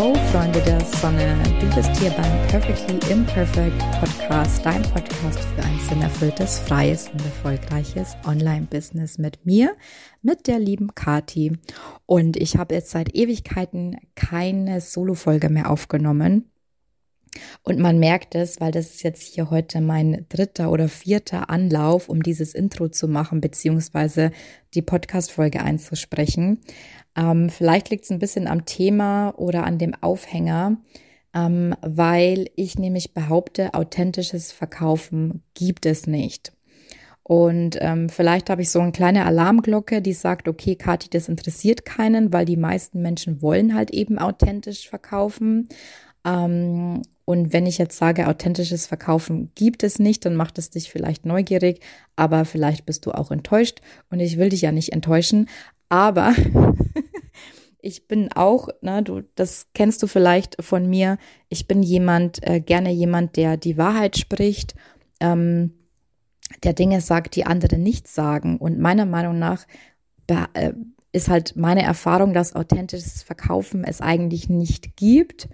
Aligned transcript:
Ho, 0.00 0.14
Freunde 0.32 0.62
der 0.62 0.80
Sonne. 0.82 1.36
Du 1.60 1.66
bist 1.74 1.94
hier 2.00 2.08
beim 2.12 2.48
Perfectly 2.48 3.12
Imperfect 3.12 3.78
Podcast, 4.00 4.64
dein 4.64 4.80
Podcast 4.80 5.38
für 5.38 5.62
ein 5.62 5.78
sinnerfülltes, 5.90 6.58
freies 6.60 7.10
und 7.10 7.20
erfolgreiches 7.22 8.16
Online-Business 8.24 9.18
mit 9.18 9.44
mir, 9.44 9.76
mit 10.22 10.46
der 10.46 10.58
lieben 10.58 10.94
Kati. 10.94 11.52
Und 12.06 12.38
ich 12.38 12.56
habe 12.56 12.76
jetzt 12.76 12.92
seit 12.92 13.14
Ewigkeiten 13.14 13.98
keine 14.14 14.80
Solo-Folge 14.80 15.50
mehr 15.50 15.68
aufgenommen. 15.68 16.50
Und 17.62 17.78
man 17.78 17.98
merkt 17.98 18.34
es, 18.34 18.58
weil 18.58 18.72
das 18.72 18.86
ist 18.86 19.02
jetzt 19.02 19.22
hier 19.22 19.50
heute 19.50 19.82
mein 19.82 20.24
dritter 20.30 20.70
oder 20.70 20.88
vierter 20.88 21.50
Anlauf, 21.50 22.08
um 22.08 22.22
dieses 22.22 22.54
Intro 22.54 22.88
zu 22.88 23.06
machen, 23.06 23.42
beziehungsweise 23.42 24.32
die 24.74 24.82
Podcast-Folge 24.82 25.62
einzusprechen. 25.62 26.62
Ähm, 27.20 27.50
vielleicht 27.50 27.90
liegt 27.90 28.04
es 28.04 28.10
ein 28.10 28.18
bisschen 28.18 28.46
am 28.46 28.64
Thema 28.64 29.34
oder 29.36 29.64
an 29.64 29.78
dem 29.78 29.94
Aufhänger, 30.00 30.78
ähm, 31.34 31.74
weil 31.82 32.48
ich 32.56 32.78
nämlich 32.78 33.12
behaupte, 33.12 33.74
authentisches 33.74 34.52
Verkaufen 34.52 35.42
gibt 35.54 35.84
es 35.84 36.06
nicht. 36.06 36.52
Und 37.22 37.76
ähm, 37.80 38.08
vielleicht 38.08 38.50
habe 38.50 38.62
ich 38.62 38.70
so 38.70 38.80
eine 38.80 38.90
kleine 38.90 39.24
Alarmglocke, 39.24 40.02
die 40.02 40.14
sagt, 40.14 40.48
okay, 40.48 40.74
Kathi, 40.74 41.08
das 41.10 41.28
interessiert 41.28 41.84
keinen, 41.84 42.32
weil 42.32 42.44
die 42.44 42.56
meisten 42.56 43.02
Menschen 43.02 43.40
wollen 43.42 43.74
halt 43.74 43.92
eben 43.92 44.18
authentisch 44.18 44.88
verkaufen. 44.88 45.68
Ähm, 46.24 47.02
und 47.26 47.52
wenn 47.52 47.66
ich 47.66 47.78
jetzt 47.78 47.98
sage, 47.98 48.26
authentisches 48.26 48.86
Verkaufen 48.86 49.52
gibt 49.54 49.84
es 49.84 50.00
nicht, 50.00 50.24
dann 50.24 50.34
macht 50.34 50.58
es 50.58 50.70
dich 50.70 50.90
vielleicht 50.90 51.24
neugierig, 51.24 51.80
aber 52.16 52.44
vielleicht 52.44 52.86
bist 52.86 53.06
du 53.06 53.12
auch 53.12 53.30
enttäuscht. 53.30 53.80
Und 54.10 54.18
ich 54.18 54.36
will 54.36 54.48
dich 54.48 54.62
ja 54.62 54.72
nicht 54.72 54.92
enttäuschen. 54.92 55.48
Aber 55.88 56.34
ich 57.82 58.06
bin 58.08 58.32
auch, 58.32 58.68
ne, 58.80 59.02
du, 59.02 59.22
das 59.34 59.68
kennst 59.74 60.02
du 60.02 60.06
vielleicht 60.06 60.62
von 60.62 60.88
mir. 60.88 61.18
Ich 61.48 61.66
bin 61.66 61.82
jemand, 61.82 62.46
äh, 62.46 62.60
gerne 62.60 62.90
jemand, 62.90 63.36
der 63.36 63.56
die 63.56 63.76
Wahrheit 63.76 64.16
spricht, 64.16 64.74
ähm, 65.20 65.72
der 66.62 66.72
Dinge 66.72 67.00
sagt, 67.00 67.36
die 67.36 67.46
andere 67.46 67.78
nicht 67.78 68.08
sagen. 68.08 68.58
Und 68.58 68.78
meiner 68.78 69.06
Meinung 69.06 69.38
nach 69.38 69.66
äh, 70.54 70.72
ist 71.12 71.28
halt 71.28 71.56
meine 71.56 71.82
Erfahrung, 71.82 72.32
dass 72.32 72.54
authentisches 72.54 73.22
Verkaufen 73.22 73.84
es 73.84 74.00
eigentlich 74.00 74.48
nicht 74.48 74.96
gibt. 74.96 75.48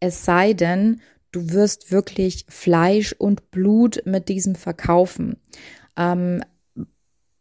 Es 0.00 0.24
sei 0.24 0.52
denn, 0.52 1.00
du 1.32 1.50
wirst 1.50 1.90
wirklich 1.90 2.46
Fleisch 2.48 3.12
und 3.12 3.50
Blut 3.50 4.02
mit 4.04 4.28
diesem 4.28 4.54
verkaufen. 4.54 5.36
Ähm, 5.96 6.42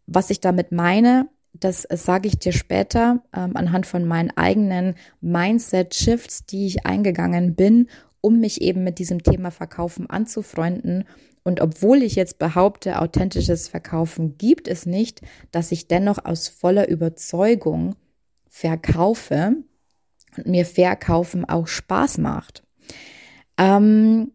was 0.06 0.30
ich 0.30 0.42
damit 0.42 0.72
meine, 0.72 1.30
das 1.64 1.88
sage 1.90 2.28
ich 2.28 2.40
dir 2.40 2.54
später 2.54 3.24
ähm, 3.34 3.56
anhand 3.56 3.86
von 3.86 4.06
meinen 4.06 4.32
eigenen 4.32 4.96
Mindset-Shifts, 5.22 6.46
die 6.46 6.68
ich 6.68 6.86
eingegangen 6.86 7.56
bin, 7.56 7.90
um 8.22 8.40
mich 8.40 8.62
eben 8.62 8.84
mit 8.84 9.00
diesem 9.00 9.24
Thema 9.24 9.52
Verkaufen 9.52 10.10
anzufreunden. 10.10 11.06
Und 11.44 11.62
obwohl 11.62 12.04
ich 12.04 12.16
jetzt 12.16 12.40
behaupte, 12.40 13.02
authentisches 13.02 13.68
Verkaufen 13.68 14.38
gibt 14.38 14.68
es 14.68 14.86
nicht, 14.86 15.22
dass 15.52 15.72
ich 15.72 15.88
dennoch 15.88 16.24
aus 16.24 16.48
voller 16.48 16.88
Überzeugung 16.88 17.96
verkaufe 18.48 19.56
und 20.38 20.48
mir 20.48 20.66
Verkaufen 20.66 21.44
auch 21.46 21.68
Spaß 21.68 22.18
macht. 22.20 22.64
Ähm, 23.58 24.32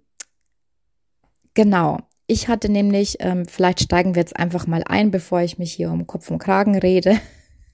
genau. 1.54 1.98
Ich 2.30 2.46
hatte 2.46 2.68
nämlich, 2.68 3.16
ähm, 3.20 3.46
vielleicht 3.46 3.80
steigen 3.80 4.14
wir 4.14 4.20
jetzt 4.20 4.36
einfach 4.36 4.66
mal 4.66 4.84
ein, 4.84 5.10
bevor 5.10 5.40
ich 5.40 5.56
mich 5.56 5.72
hier 5.72 5.90
um 5.90 6.06
Kopf 6.06 6.30
und 6.30 6.38
Kragen 6.38 6.76
rede. 6.76 7.18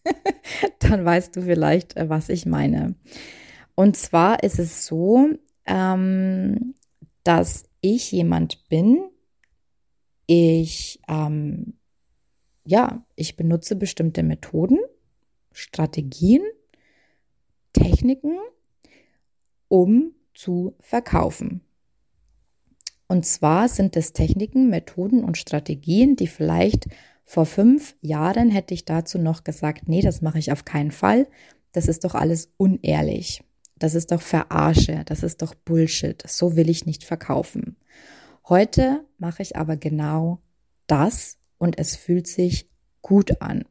Dann 0.79 1.05
weißt 1.05 1.34
du 1.34 1.42
vielleicht, 1.42 1.96
äh, 1.96 2.08
was 2.08 2.29
ich 2.29 2.46
meine. 2.46 2.95
Und 3.74 3.96
zwar 3.96 4.45
ist 4.45 4.61
es 4.61 4.86
so, 4.86 5.29
ähm, 5.67 6.74
dass 7.24 7.64
ich 7.80 8.12
jemand 8.12 8.68
bin, 8.68 9.02
ich, 10.27 11.00
ähm, 11.08 11.74
ja, 12.64 13.05
ich 13.17 13.34
benutze 13.34 13.74
bestimmte 13.74 14.23
Methoden, 14.23 14.79
Strategien, 15.50 16.42
Techniken, 17.73 18.39
um 19.67 20.14
zu 20.33 20.77
verkaufen. 20.79 21.62
Und 23.07 23.27
zwar 23.27 23.69
sind 23.69 23.97
es 23.97 24.13
Techniken, 24.13 24.70
Methoden 24.70 25.25
und 25.25 25.39
Strategien, 25.39 26.17
die 26.17 26.27
vielleicht 26.27 26.87
vor 27.25 27.47
fünf 27.47 27.97
Jahren 28.01 28.51
hätte 28.51 28.75
ich 28.75 28.85
dazu 28.85 29.19
noch 29.19 29.45
gesagt, 29.45 29.89
nee, 29.89 30.03
das 30.03 30.23
mache 30.23 30.39
ich 30.39 30.53
auf 30.53 30.65
keinen 30.65 30.91
Fall. 30.91 31.27
Das 31.73 31.89
ist 31.89 32.05
doch 32.05 32.15
alles 32.15 32.53
unehrlich. 32.57 33.42
Das 33.77 33.95
ist 33.95 34.13
doch 34.13 34.23
Verarsche. 34.23 35.03
Das 35.07 35.23
ist 35.23 35.42
doch 35.42 35.55
Bullshit. 35.55 36.23
So 36.27 36.57
will 36.57 36.69
ich 36.69 36.87
nicht 36.87 37.05
verkaufen. 37.05 37.77
Heute 38.48 39.05
mache 39.19 39.42
ich 39.42 39.57
aber 39.57 39.77
genau 39.77 40.39
das 40.86 41.39
und 41.59 41.79
es 41.79 41.97
fühlt 41.97 42.27
sich 42.27 42.69
gut 43.03 43.41
an. 43.41 43.65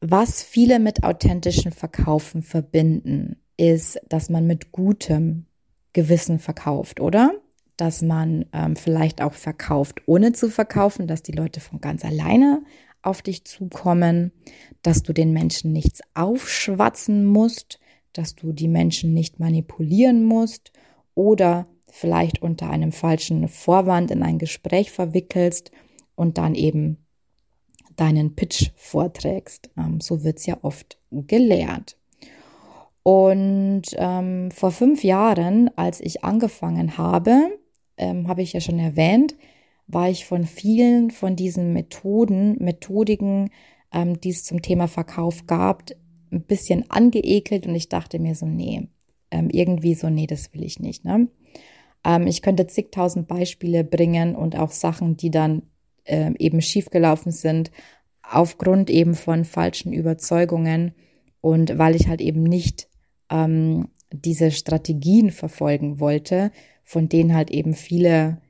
Was 0.00 0.42
viele 0.42 0.78
mit 0.78 1.02
authentischen 1.02 1.72
Verkaufen 1.72 2.42
verbinden, 2.42 3.40
ist, 3.56 3.98
dass 4.08 4.28
man 4.28 4.46
mit 4.46 4.70
gutem, 4.70 5.46
Gewissen 5.96 6.38
verkauft, 6.38 7.00
oder? 7.00 7.32
Dass 7.78 8.02
man 8.02 8.44
ähm, 8.52 8.76
vielleicht 8.76 9.22
auch 9.22 9.32
verkauft, 9.32 10.02
ohne 10.04 10.32
zu 10.32 10.50
verkaufen, 10.50 11.06
dass 11.06 11.22
die 11.22 11.32
Leute 11.32 11.60
von 11.60 11.80
ganz 11.80 12.04
alleine 12.04 12.62
auf 13.00 13.22
dich 13.22 13.46
zukommen, 13.46 14.30
dass 14.82 15.02
du 15.02 15.14
den 15.14 15.32
Menschen 15.32 15.72
nichts 15.72 16.02
aufschwatzen 16.12 17.24
musst, 17.24 17.80
dass 18.12 18.34
du 18.34 18.52
die 18.52 18.68
Menschen 18.68 19.14
nicht 19.14 19.40
manipulieren 19.40 20.22
musst 20.22 20.70
oder 21.14 21.66
vielleicht 21.88 22.42
unter 22.42 22.68
einem 22.68 22.92
falschen 22.92 23.48
Vorwand 23.48 24.10
in 24.10 24.22
ein 24.22 24.38
Gespräch 24.38 24.92
verwickelst 24.92 25.70
und 26.14 26.36
dann 26.36 26.54
eben 26.54 26.98
deinen 27.96 28.34
Pitch 28.34 28.70
vorträgst. 28.76 29.70
Ähm, 29.78 30.02
so 30.02 30.24
wird's 30.24 30.44
ja 30.44 30.58
oft 30.60 30.98
gelehrt. 31.10 31.96
Und 33.06 33.82
ähm, 33.98 34.50
vor 34.50 34.72
fünf 34.72 35.04
Jahren, 35.04 35.70
als 35.76 36.00
ich 36.00 36.24
angefangen 36.24 36.98
habe, 36.98 37.56
ähm, 37.98 38.26
habe 38.26 38.42
ich 38.42 38.52
ja 38.52 38.60
schon 38.60 38.80
erwähnt, 38.80 39.36
war 39.86 40.10
ich 40.10 40.24
von 40.24 40.44
vielen 40.44 41.12
von 41.12 41.36
diesen 41.36 41.72
Methoden, 41.72 42.56
Methodiken, 42.58 43.50
ähm, 43.92 44.18
die 44.18 44.30
es 44.30 44.42
zum 44.42 44.60
Thema 44.60 44.88
Verkauf 44.88 45.46
gab, 45.46 45.84
ein 46.32 46.42
bisschen 46.42 46.90
angeekelt 46.90 47.68
und 47.68 47.76
ich 47.76 47.88
dachte 47.88 48.18
mir 48.18 48.34
so, 48.34 48.44
nee, 48.44 48.88
ähm, 49.30 49.50
irgendwie 49.50 49.94
so, 49.94 50.10
nee, 50.10 50.26
das 50.26 50.52
will 50.52 50.64
ich 50.64 50.80
nicht. 50.80 51.04
Ne? 51.04 51.28
Ähm, 52.04 52.26
ich 52.26 52.42
könnte 52.42 52.66
zigtausend 52.66 53.28
Beispiele 53.28 53.84
bringen 53.84 54.34
und 54.34 54.58
auch 54.58 54.72
Sachen, 54.72 55.16
die 55.16 55.30
dann 55.30 55.62
ähm, 56.06 56.34
eben 56.40 56.60
schiefgelaufen 56.60 57.30
sind, 57.30 57.70
aufgrund 58.28 58.90
eben 58.90 59.14
von 59.14 59.44
falschen 59.44 59.92
Überzeugungen 59.92 60.92
und 61.40 61.78
weil 61.78 61.94
ich 61.94 62.08
halt 62.08 62.20
eben 62.20 62.42
nicht 62.42 62.88
ähm, 63.30 63.88
diese 64.12 64.50
Strategien 64.50 65.30
verfolgen 65.30 66.00
wollte, 66.00 66.52
von 66.84 67.08
denen 67.08 67.34
halt 67.34 67.50
eben 67.50 67.74
viele, 67.74 68.40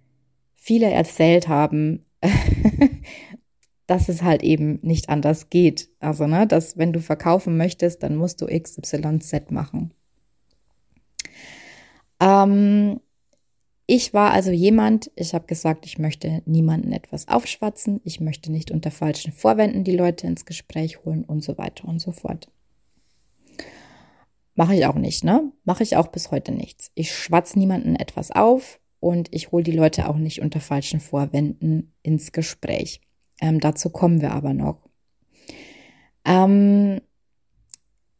viele 0.54 0.90
erzählt 0.90 1.48
haben, 1.48 2.04
dass 3.86 4.08
es 4.08 4.22
halt 4.22 4.42
eben 4.42 4.78
nicht 4.82 5.08
anders 5.08 5.48
geht. 5.48 5.88
Also, 6.00 6.26
ne, 6.26 6.46
dass 6.46 6.76
wenn 6.76 6.92
du 6.92 7.00
verkaufen 7.00 7.56
möchtest, 7.56 8.02
dann 8.02 8.16
musst 8.16 8.42
du 8.42 8.46
XYZ 8.46 9.50
machen. 9.50 9.92
Ähm, 12.20 13.00
ich 13.86 14.12
war 14.12 14.32
also 14.32 14.50
jemand, 14.50 15.12
ich 15.14 15.32
habe 15.32 15.46
gesagt, 15.46 15.86
ich 15.86 15.98
möchte 15.98 16.42
niemanden 16.44 16.92
etwas 16.92 17.28
aufschwatzen, 17.28 18.00
ich 18.04 18.20
möchte 18.20 18.50
nicht 18.50 18.72
unter 18.72 18.90
falschen 18.90 19.32
Vorwänden 19.32 19.84
die 19.84 19.96
Leute 19.96 20.26
ins 20.26 20.44
Gespräch 20.44 21.04
holen 21.04 21.24
und 21.24 21.44
so 21.44 21.56
weiter 21.56 21.86
und 21.86 22.00
so 22.00 22.10
fort. 22.10 22.48
Mache 24.56 24.74
ich 24.74 24.86
auch 24.86 24.94
nicht, 24.94 25.22
ne? 25.22 25.52
Mache 25.64 25.82
ich 25.82 25.96
auch 25.96 26.08
bis 26.08 26.30
heute 26.30 26.50
nichts. 26.50 26.90
Ich 26.94 27.14
schwatz 27.14 27.56
niemanden 27.56 27.94
etwas 27.94 28.30
auf 28.30 28.80
und 29.00 29.28
ich 29.30 29.52
hole 29.52 29.62
die 29.62 29.72
Leute 29.72 30.08
auch 30.08 30.16
nicht 30.16 30.40
unter 30.40 30.60
falschen 30.60 30.98
Vorwänden 30.98 31.92
ins 32.02 32.32
Gespräch. 32.32 33.02
Ähm, 33.40 33.60
dazu 33.60 33.90
kommen 33.90 34.22
wir 34.22 34.32
aber 34.32 34.54
noch. 34.54 34.88
Ähm, 36.24 37.02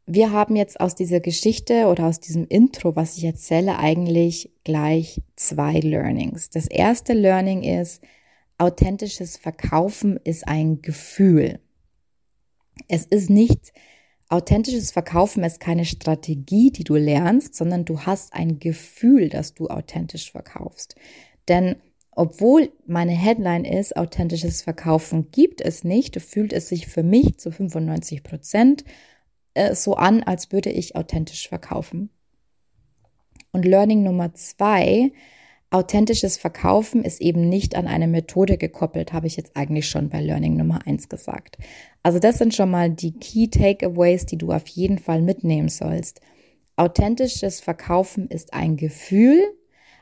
wir 0.05 0.31
haben 0.31 0.55
jetzt 0.55 0.79
aus 0.79 0.93
dieser 0.93 1.19
Geschichte 1.19 1.87
oder 1.87 2.05
aus 2.05 2.19
diesem 2.19 2.47
Intro, 2.47 2.95
was 2.95 3.17
ich 3.17 3.23
erzähle, 3.23 3.79
eigentlich 3.79 4.53
gleich 4.63 5.19
zwei 5.35 5.79
Learnings. 5.79 6.51
Das 6.51 6.67
erste 6.67 7.13
Learning 7.13 7.63
ist, 7.63 8.03
authentisches 8.59 9.37
Verkaufen 9.37 10.19
ist 10.23 10.47
ein 10.47 10.83
Gefühl. 10.83 11.59
Es 12.87 13.05
ist 13.05 13.31
nicht 13.31 13.73
Authentisches 14.29 14.91
Verkaufen 14.91 15.43
ist 15.43 15.61
keine 15.61 15.85
Strategie, 15.85 16.71
die 16.71 16.83
du 16.83 16.95
lernst, 16.95 17.55
sondern 17.55 17.85
du 17.85 18.01
hast 18.01 18.33
ein 18.33 18.59
Gefühl, 18.59 19.29
dass 19.29 19.53
du 19.53 19.67
authentisch 19.67 20.31
verkaufst. 20.31 20.95
Denn 21.47 21.77
obwohl 22.11 22.71
meine 22.87 23.11
Headline 23.11 23.63
ist, 23.63 23.95
authentisches 23.95 24.63
Verkaufen 24.63 25.29
gibt 25.31 25.61
es 25.61 25.83
nicht, 25.83 26.19
fühlt 26.19 26.51
es 26.51 26.67
sich 26.67 26.87
für 26.87 27.03
mich 27.03 27.37
zu 27.37 27.51
95 27.51 28.23
Prozent 28.23 28.83
äh, 29.53 29.75
so 29.75 29.93
an, 29.95 30.23
als 30.23 30.51
würde 30.51 30.71
ich 30.71 30.95
authentisch 30.95 31.47
verkaufen. 31.47 32.09
Und 33.51 33.65
Learning 33.65 34.03
Nummer 34.03 34.33
zwei, 34.33 35.11
authentisches 35.69 36.37
Verkaufen 36.37 37.03
ist 37.03 37.21
eben 37.21 37.49
nicht 37.49 37.75
an 37.75 37.87
eine 37.87 38.07
Methode 38.07 38.57
gekoppelt, 38.57 39.11
habe 39.13 39.27
ich 39.27 39.35
jetzt 39.35 39.55
eigentlich 39.55 39.89
schon 39.89 40.09
bei 40.09 40.21
Learning 40.21 40.55
Nummer 40.55 40.85
eins 40.85 41.09
gesagt. 41.09 41.57
Also 42.03 42.19
das 42.19 42.37
sind 42.37 42.55
schon 42.55 42.71
mal 42.71 42.89
die 42.89 43.13
Key 43.13 43.47
Takeaways, 43.49 44.25
die 44.25 44.37
du 44.37 44.51
auf 44.51 44.67
jeden 44.67 44.97
Fall 44.97 45.21
mitnehmen 45.21 45.69
sollst. 45.69 46.21
Authentisches 46.77 47.59
Verkaufen 47.59 48.27
ist 48.27 48.53
ein 48.53 48.77
Gefühl. 48.77 49.41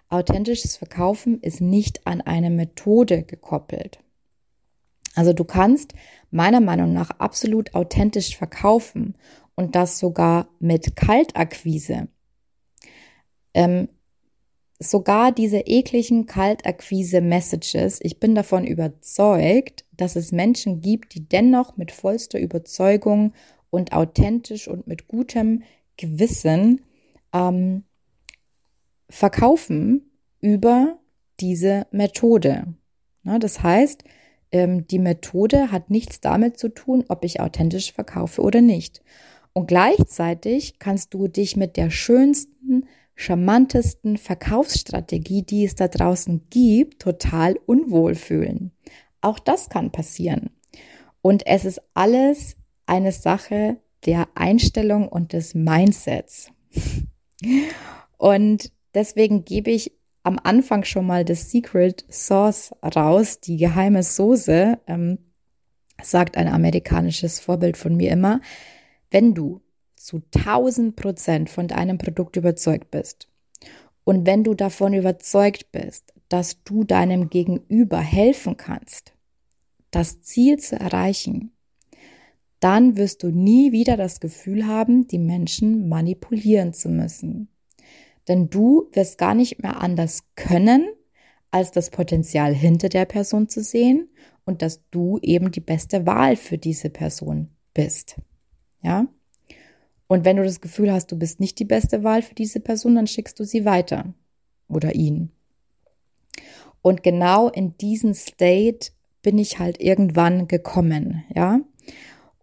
Authentisches 0.10 0.78
Verkaufen 0.78 1.40
ist 1.42 1.62
nicht 1.62 2.06
an 2.06 2.22
eine 2.22 2.52
Methode 2.52 3.24
gekoppelt. 3.24 4.00
Also 5.16 5.34
du 5.34 5.46
kannst 5.46 5.94
meiner 6.30 6.60
Meinung 6.60 6.94
nach 6.94 7.10
absolut 7.12 7.74
authentisch 7.74 8.38
verkaufen 8.38 9.16
und 9.56 9.76
das 9.76 9.98
sogar 9.98 10.50
mit 10.60 10.96
Kaltakquise. 10.96 12.10
Ähm, 13.54 13.88
sogar 14.80 15.31
diese 15.31 15.60
ekligen 15.60 16.25
Kaltakquise-Messages, 16.25 18.00
ich 18.01 18.19
bin 18.19 18.36
davon 18.36 18.66
überzeugt, 18.66 19.86
dass 19.92 20.16
es 20.16 20.31
Menschen 20.31 20.81
gibt, 20.81 21.13
die 21.13 21.27
dennoch 21.27 21.77
mit 21.77 21.92
vollster 21.92 22.39
Überzeugung 22.39 23.33
und 23.69 23.94
authentisch 23.94 24.68
und 24.68 24.88
mit 24.88 25.07
gutem 25.07 25.63
Gewissen 25.98 26.81
ähm, 27.33 27.83
verkaufen 29.10 30.12
über 30.42 31.00
diese 31.39 31.88
Methode. 31.92 32.74
Na, 33.24 33.39
das 33.39 33.63
heißt, 33.63 34.04
ähm, 34.51 34.88
die 34.88 35.00
Methode 35.00 35.72
hat 35.72 35.89
nichts 35.89 36.22
damit 36.22 36.57
zu 36.57 36.69
tun, 36.69 37.06
ob 37.07 37.24
ich 37.24 37.39
authentisch 37.39 37.94
verkaufe 37.94 38.42
oder 38.42 38.62
nicht. 38.62 39.01
Und 39.54 39.68
gleichzeitig 39.68 40.80
kannst 40.80 41.13
du 41.13 41.27
dich 41.27 41.56
mit 41.56 41.77
der 41.77 41.89
schönsten, 41.89 42.88
charmantesten 43.16 44.18
Verkaufsstrategie, 44.18 45.44
die 45.44 45.66
es 45.66 45.76
da 45.76 45.88
draußen 45.88 46.48
gibt, 46.50 47.02
total 47.02 47.58
unwohl 47.66 48.16
fühlen. 48.16 48.72
Auch 49.22 49.40
das 49.40 49.70
kann 49.70 49.92
passieren. 49.92 50.52
Und 51.22 51.48
es 51.48 51.66
ist 51.66 51.82
alles 51.94 52.58
eine 52.86 53.12
Sache 53.12 53.78
der 54.06 54.28
Einstellung 54.36 55.08
und 55.08 55.34
des 55.34 55.56
Mindsets. 55.56 56.52
Und 58.18 58.72
deswegen 58.94 59.44
gebe 59.44 59.72
ich 59.72 59.92
am 60.24 60.40
Anfang 60.42 60.84
schon 60.84 61.06
mal 61.06 61.26
das 61.26 61.52
Secret 61.52 62.06
Sauce 62.10 62.74
raus, 62.84 63.40
die 63.40 63.58
geheime 63.58 64.04
Soße, 64.04 64.80
ähm, 64.88 65.20
sagt 66.02 66.38
ein 66.38 66.48
amerikanisches 66.48 67.40
Vorbild 67.40 67.78
von 67.78 67.96
mir 67.96 68.12
immer. 68.12 68.42
Wenn 69.12 69.34
du 69.34 69.62
zu 70.06 70.22
1000 70.36 70.96
Prozent 70.96 71.50
von 71.50 71.68
deinem 71.68 71.98
Produkt 71.98 72.36
überzeugt 72.36 72.92
bist 72.92 73.28
und 74.06 74.25
wenn 74.25 74.44
du 74.44 74.54
davon 74.54 74.94
überzeugt 74.94 75.72
bist, 75.72 76.13
dass 76.30 76.63
du 76.63 76.84
deinem 76.84 77.30
Gegenüber 77.30 78.00
helfen 78.00 78.56
kannst, 78.56 79.13
das 79.92 80.22
Ziel 80.22 80.57
zu 80.57 80.80
erreichen, 80.80 81.52
dann 82.60 82.98
wirst 82.98 83.24
du 83.24 83.31
nie 83.31 83.72
wieder 83.72 83.98
das 83.98 84.19
Gefühl 84.19 84.66
haben, 84.66 85.07
die 85.07 85.19
Menschen 85.19 85.90
manipulieren 85.90 86.74
zu 86.74 86.90
müssen. 86.90 87.50
Denn 88.28 88.50
du 88.50 88.90
wirst 88.94 89.18
gar 89.18 89.36
nicht 89.36 89.62
mehr 89.62 89.81
anders 89.81 90.24
können, 90.36 90.88
als 91.51 91.72
das 91.72 91.90
Potenzial 91.90 92.54
hinter 92.54 92.90
der 92.90 93.06
Person 93.06 93.50
zu 93.50 93.62
sehen 93.62 94.10
und 94.46 94.62
dass 94.62 94.88
du 94.90 95.19
eben 95.22 95.51
die 95.51 95.62
beste 95.62 96.06
Wahl 96.06 96.36
für 96.36 96.58
diese 96.58 96.90
Person 96.90 97.50
bist. 97.74 98.18
Ja? 98.84 99.08
Und 100.07 100.25
wenn 100.25 100.38
du 100.38 100.44
das 100.44 100.62
Gefühl 100.62 100.92
hast, 100.92 101.12
du 101.12 101.18
bist 101.18 101.40
nicht 101.40 101.60
die 101.60 101.66
beste 101.66 102.04
Wahl 102.04 102.22
für 102.22 102.36
diese 102.36 102.60
Person, 102.60 102.96
dann 102.96 103.07
schickst 103.07 103.40
du 103.40 103.44
sie 103.44 103.66
weiter 103.66 104.13
oder 104.68 104.94
ihn. 104.96 105.31
Und 106.81 107.02
genau 107.02 107.50
in 107.50 107.78
diesen 107.78 108.13
State 108.13 108.92
bin 109.24 109.40
ich 109.40 109.57
halt 109.57 109.81
irgendwann 109.81 110.48
gekommen, 110.48 111.24
ja? 111.34 111.60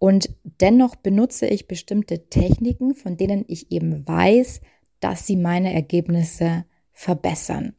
Und 0.00 0.34
dennoch 0.60 0.96
benutze 0.96 1.46
ich 1.46 1.68
bestimmte 1.68 2.28
Techniken, 2.28 2.96
von 2.96 3.16
denen 3.16 3.44
ich 3.46 3.70
eben 3.70 4.04
weiß, 4.08 4.60
dass 4.98 5.28
sie 5.28 5.36
meine 5.36 5.72
Ergebnisse 5.72 6.64
verbessern. 6.90 7.74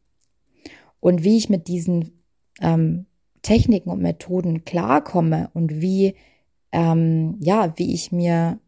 Und 1.00 1.22
wie 1.22 1.36
ich 1.36 1.50
mit 1.50 1.68
diesen 1.68 2.22
ähm, 2.62 3.04
Techniken 3.42 3.90
und 3.90 4.00
Methoden 4.00 4.64
klarkomme 4.64 5.50
und 5.52 5.82
wie, 5.82 6.14
ähm, 6.72 7.36
ja, 7.40 7.74
wie 7.76 7.92
ich 7.92 8.10
mir 8.10 8.58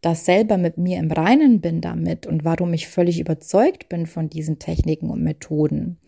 das 0.00 0.24
selber 0.24 0.56
mit 0.56 0.78
mir 0.78 0.98
im 0.98 1.10
Reinen 1.10 1.60
bin 1.60 1.80
damit 1.80 2.26
und 2.26 2.44
warum 2.44 2.72
ich 2.72 2.88
völlig 2.88 3.20
überzeugt 3.20 3.88
bin 3.88 4.06
von 4.06 4.30
diesen 4.30 4.58
Techniken 4.58 5.10
und 5.10 5.22
Methoden, 5.22 5.98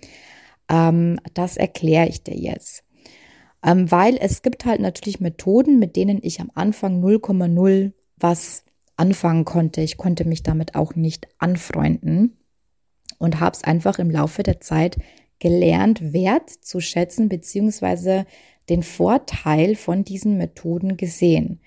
ähm, 0.68 1.18
das 1.34 1.56
erkläre 1.56 2.08
ich 2.08 2.22
dir 2.22 2.36
jetzt. 2.36 2.84
Ähm, 3.64 3.90
weil 3.90 4.16
es 4.20 4.42
gibt 4.42 4.64
halt 4.64 4.80
natürlich 4.80 5.20
Methoden, 5.20 5.78
mit 5.78 5.96
denen 5.96 6.18
ich 6.22 6.40
am 6.40 6.50
Anfang 6.54 7.02
0,0 7.02 7.92
was 8.16 8.64
anfangen 8.96 9.44
konnte. 9.44 9.82
Ich 9.82 9.96
konnte 9.96 10.24
mich 10.24 10.42
damit 10.42 10.74
auch 10.74 10.94
nicht 10.94 11.28
anfreunden 11.38 12.36
und 13.18 13.40
habe 13.40 13.54
es 13.54 13.64
einfach 13.64 13.98
im 13.98 14.10
Laufe 14.10 14.42
der 14.42 14.60
Zeit 14.60 14.96
gelernt, 15.38 16.12
Wert 16.12 16.50
zu 16.50 16.80
schätzen 16.80 17.28
beziehungsweise 17.28 18.26
den 18.68 18.82
Vorteil 18.82 19.74
von 19.74 20.04
diesen 20.04 20.38
Methoden 20.38 20.96
gesehen. 20.96 21.60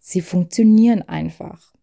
Sie 0.00 0.22
funktionieren 0.22 1.02
einfach. 1.02 1.74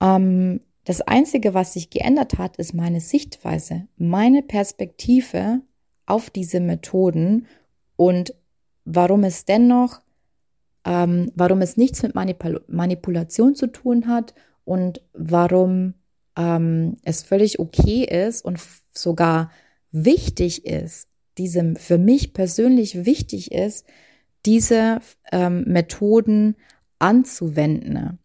Ähm, 0.00 0.60
das 0.84 1.00
Einzige, 1.00 1.54
was 1.54 1.72
sich 1.72 1.90
geändert 1.90 2.38
hat, 2.38 2.56
ist 2.56 2.74
meine 2.74 3.00
Sichtweise, 3.00 3.88
meine 3.96 4.42
Perspektive 4.42 5.62
auf 6.06 6.28
diese 6.30 6.60
Methoden 6.60 7.46
und 7.96 8.34
warum 8.84 9.24
es 9.24 9.44
dennoch, 9.44 10.00
ähm, 10.84 11.32
warum 11.34 11.62
es 11.62 11.76
nichts 11.76 12.02
mit 12.02 12.14
Manipul 12.14 12.64
Manipulation 12.66 13.54
zu 13.54 13.68
tun 13.68 14.08
hat 14.08 14.34
und 14.64 15.00
warum 15.12 15.94
ähm, 16.36 16.96
es 17.04 17.22
völlig 17.22 17.58
okay 17.60 18.04
ist 18.04 18.44
und 18.44 18.58
sogar 18.92 19.50
wichtig 19.92 20.66
ist, 20.66 21.08
diese 21.38 21.74
für 21.76 21.98
mich 21.98 22.34
persönlich 22.34 23.04
wichtig 23.06 23.52
ist, 23.52 23.86
diese 24.44 25.00
ähm, 25.30 25.64
Methoden 25.66 26.56
anzuwenden. 27.02 28.18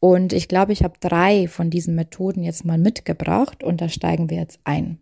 Und 0.00 0.32
ich 0.32 0.48
glaube, 0.48 0.72
ich 0.72 0.82
habe 0.82 0.94
drei 1.00 1.48
von 1.48 1.70
diesen 1.70 1.94
Methoden 1.94 2.42
jetzt 2.42 2.64
mal 2.64 2.78
mitgebracht 2.78 3.62
und 3.62 3.80
da 3.80 3.88
steigen 3.88 4.30
wir 4.30 4.38
jetzt 4.38 4.60
ein. 4.64 4.98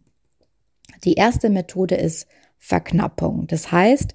Die 1.05 1.15
erste 1.15 1.49
Methode 1.51 1.95
ist 1.95 2.27
Verknappung. 2.59 3.47
Das 3.47 3.73
heißt, 3.73 4.15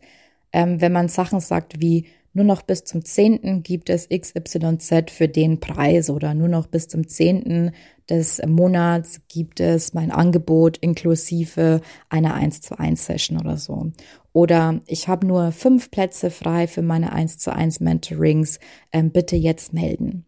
ähm, 0.53 0.81
wenn 0.81 0.91
man 0.91 1.07
Sachen 1.09 1.39
sagt 1.39 1.81
wie 1.81 2.07
nur 2.33 2.45
noch 2.45 2.61
bis 2.63 2.83
zum 2.83 3.03
10. 3.03 3.63
gibt 3.63 3.89
es 3.89 4.09
XYZ 4.09 5.09
für 5.09 5.29
den 5.29 5.61
Preis 5.61 6.09
oder 6.09 6.33
nur 6.33 6.49
noch 6.49 6.67
bis 6.67 6.89
zum 6.89 7.07
10. 7.07 7.71
des 8.09 8.41
Monats 8.45 9.21
gibt 9.29 9.61
es 9.61 9.93
mein 9.93 10.11
Angebot 10.11 10.77
inklusive 10.77 11.79
einer 12.09 12.33
1 12.33 12.59
zu 12.61 12.77
1 12.77 13.05
Session 13.05 13.39
oder 13.39 13.55
so. 13.55 13.91
Oder 14.35 14.81
ich 14.85 15.07
habe 15.07 15.25
nur 15.25 15.53
fünf 15.53 15.91
Plätze 15.91 16.29
frei 16.29 16.67
für 16.67 16.81
meine 16.81 17.13
1 17.13 17.37
zu 17.37 17.55
1 17.55 17.79
Mentorings, 17.79 18.59
ähm, 18.91 19.11
bitte 19.11 19.37
jetzt 19.37 19.71
melden. 19.71 20.25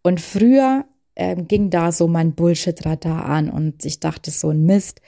Und 0.00 0.20
früher 0.20 0.84
ähm, 1.16 1.48
ging 1.48 1.68
da 1.68 1.90
so 1.90 2.06
mein 2.06 2.36
Bullshit-Radar 2.36 3.24
an 3.24 3.50
und 3.50 3.84
ich 3.84 3.98
dachte 3.98 4.30
so 4.30 4.50
ein 4.50 4.62
Mist, 4.62 5.00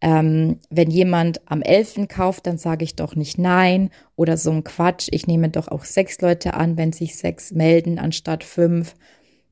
ähm, 0.00 0.58
wenn 0.70 0.90
jemand 0.90 1.42
am 1.44 1.60
11. 1.60 2.08
kauft, 2.08 2.46
dann 2.46 2.56
sage 2.56 2.82
ich 2.82 2.96
doch 2.96 3.14
nicht 3.14 3.36
nein 3.36 3.90
oder 4.16 4.38
so 4.38 4.52
ein 4.52 4.64
Quatsch. 4.64 5.08
Ich 5.10 5.26
nehme 5.26 5.50
doch 5.50 5.68
auch 5.68 5.84
sechs 5.84 6.18
Leute 6.22 6.54
an, 6.54 6.78
wenn 6.78 6.92
sich 6.92 7.18
sechs 7.18 7.52
melden 7.52 7.98
anstatt 7.98 8.42
fünf. 8.42 8.94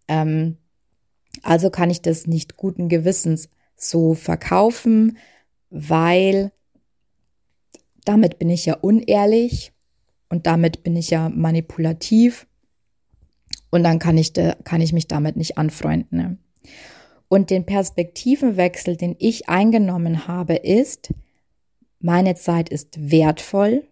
Ähm, 0.09 0.56
also 1.42 1.68
kann 1.68 1.90
ich 1.90 2.00
das 2.00 2.26
nicht 2.26 2.56
guten 2.56 2.88
Gewissens 2.88 3.50
so 3.76 4.14
verkaufen, 4.14 5.18
weil 5.68 6.52
damit 8.11 8.40
bin 8.40 8.50
ich 8.50 8.67
ja 8.67 8.75
unehrlich 8.75 9.73
und 10.31 10.49
damit 10.49 10.83
bin 10.83 10.97
ich 10.97 11.11
ja 11.11 11.29
manipulativ 11.29 12.49
und 13.71 13.85
dann 13.85 14.00
kann 14.00 14.19
ich, 14.19 14.33
de, 14.33 14.57
kann 14.64 14.81
ich 14.81 14.93
mich 14.93 15.07
damit 15.07 15.37
nicht 15.37 15.59
anfreunden. 15.59 16.19
Ne? 16.19 16.37
Und 17.29 17.50
den 17.50 17.64
Perspektivenwechsel, 17.64 18.97
den 18.97 19.14
ich 19.21 19.49
eingenommen 19.49 20.26
habe, 20.26 20.57
ist, 20.57 21.14
meine 22.00 22.35
Zeit 22.35 22.69
ist 22.69 23.12
wertvoll, 23.12 23.85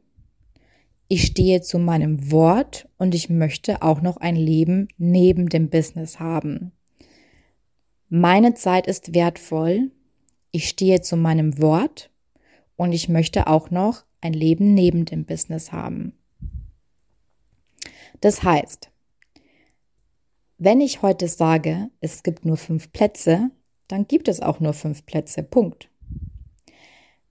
ich 1.07 1.23
stehe 1.23 1.61
zu 1.61 1.79
meinem 1.79 2.33
Wort 2.33 2.89
und 2.99 3.15
ich 3.15 3.31
möchte 3.31 3.83
auch 3.83 4.03
noch 4.03 4.17
ein 4.17 4.35
Leben 4.35 4.89
neben 4.99 5.49
dem 5.49 5.71
Business 5.71 6.19
haben. 6.19 6.73
Meine 8.09 8.55
Zeit 8.55 8.89
ist 8.89 9.15
wertvoll, 9.15 9.93
ich 10.51 10.69
stehe 10.69 11.03
zu 11.03 11.17
meinem 11.17 11.63
Wort 11.63 12.11
und 12.75 12.93
ich 12.93 13.09
möchte 13.09 13.47
auch 13.47 13.71
noch 13.71 14.08
ein 14.21 14.33
Leben 14.33 14.75
neben 14.75 15.05
dem 15.05 15.25
Business 15.25 15.73
haben. 15.73 16.13
Das 18.21 18.43
heißt, 18.43 18.91
wenn 20.59 20.81
ich 20.81 21.03
heute 21.03 21.29
sage, 21.29 21.91
es 22.01 22.23
gibt 22.23 22.45
nur 22.45 22.57
fünf 22.57 22.91
Plätze, 22.91 23.51
dann 23.87 24.07
gibt 24.09 24.29
es 24.29 24.41
auch 24.41 24.61
nur 24.61 24.73
fünf 24.73 25.07
Plätze. 25.07 25.43
Punkt. 25.43 25.89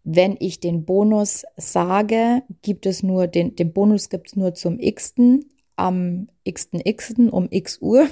Wenn 0.04 0.38
ich 0.40 0.62
den 0.62 0.86
Bonus 0.86 1.44
sage, 1.58 2.44
gibt 2.62 2.86
es 2.86 3.04
nur 3.04 3.28
den, 3.28 3.56
den 3.56 3.74
Bonus 3.74 4.10
gibt 4.10 4.30
es 4.30 4.36
nur 4.38 4.54
zum 4.54 4.80
x-ten 4.80 5.46
am 5.76 6.28
x-ten 6.44 6.82
x-ten 6.84 7.30
um 7.30 7.48
x 7.52 7.80
Uhr, 7.82 8.08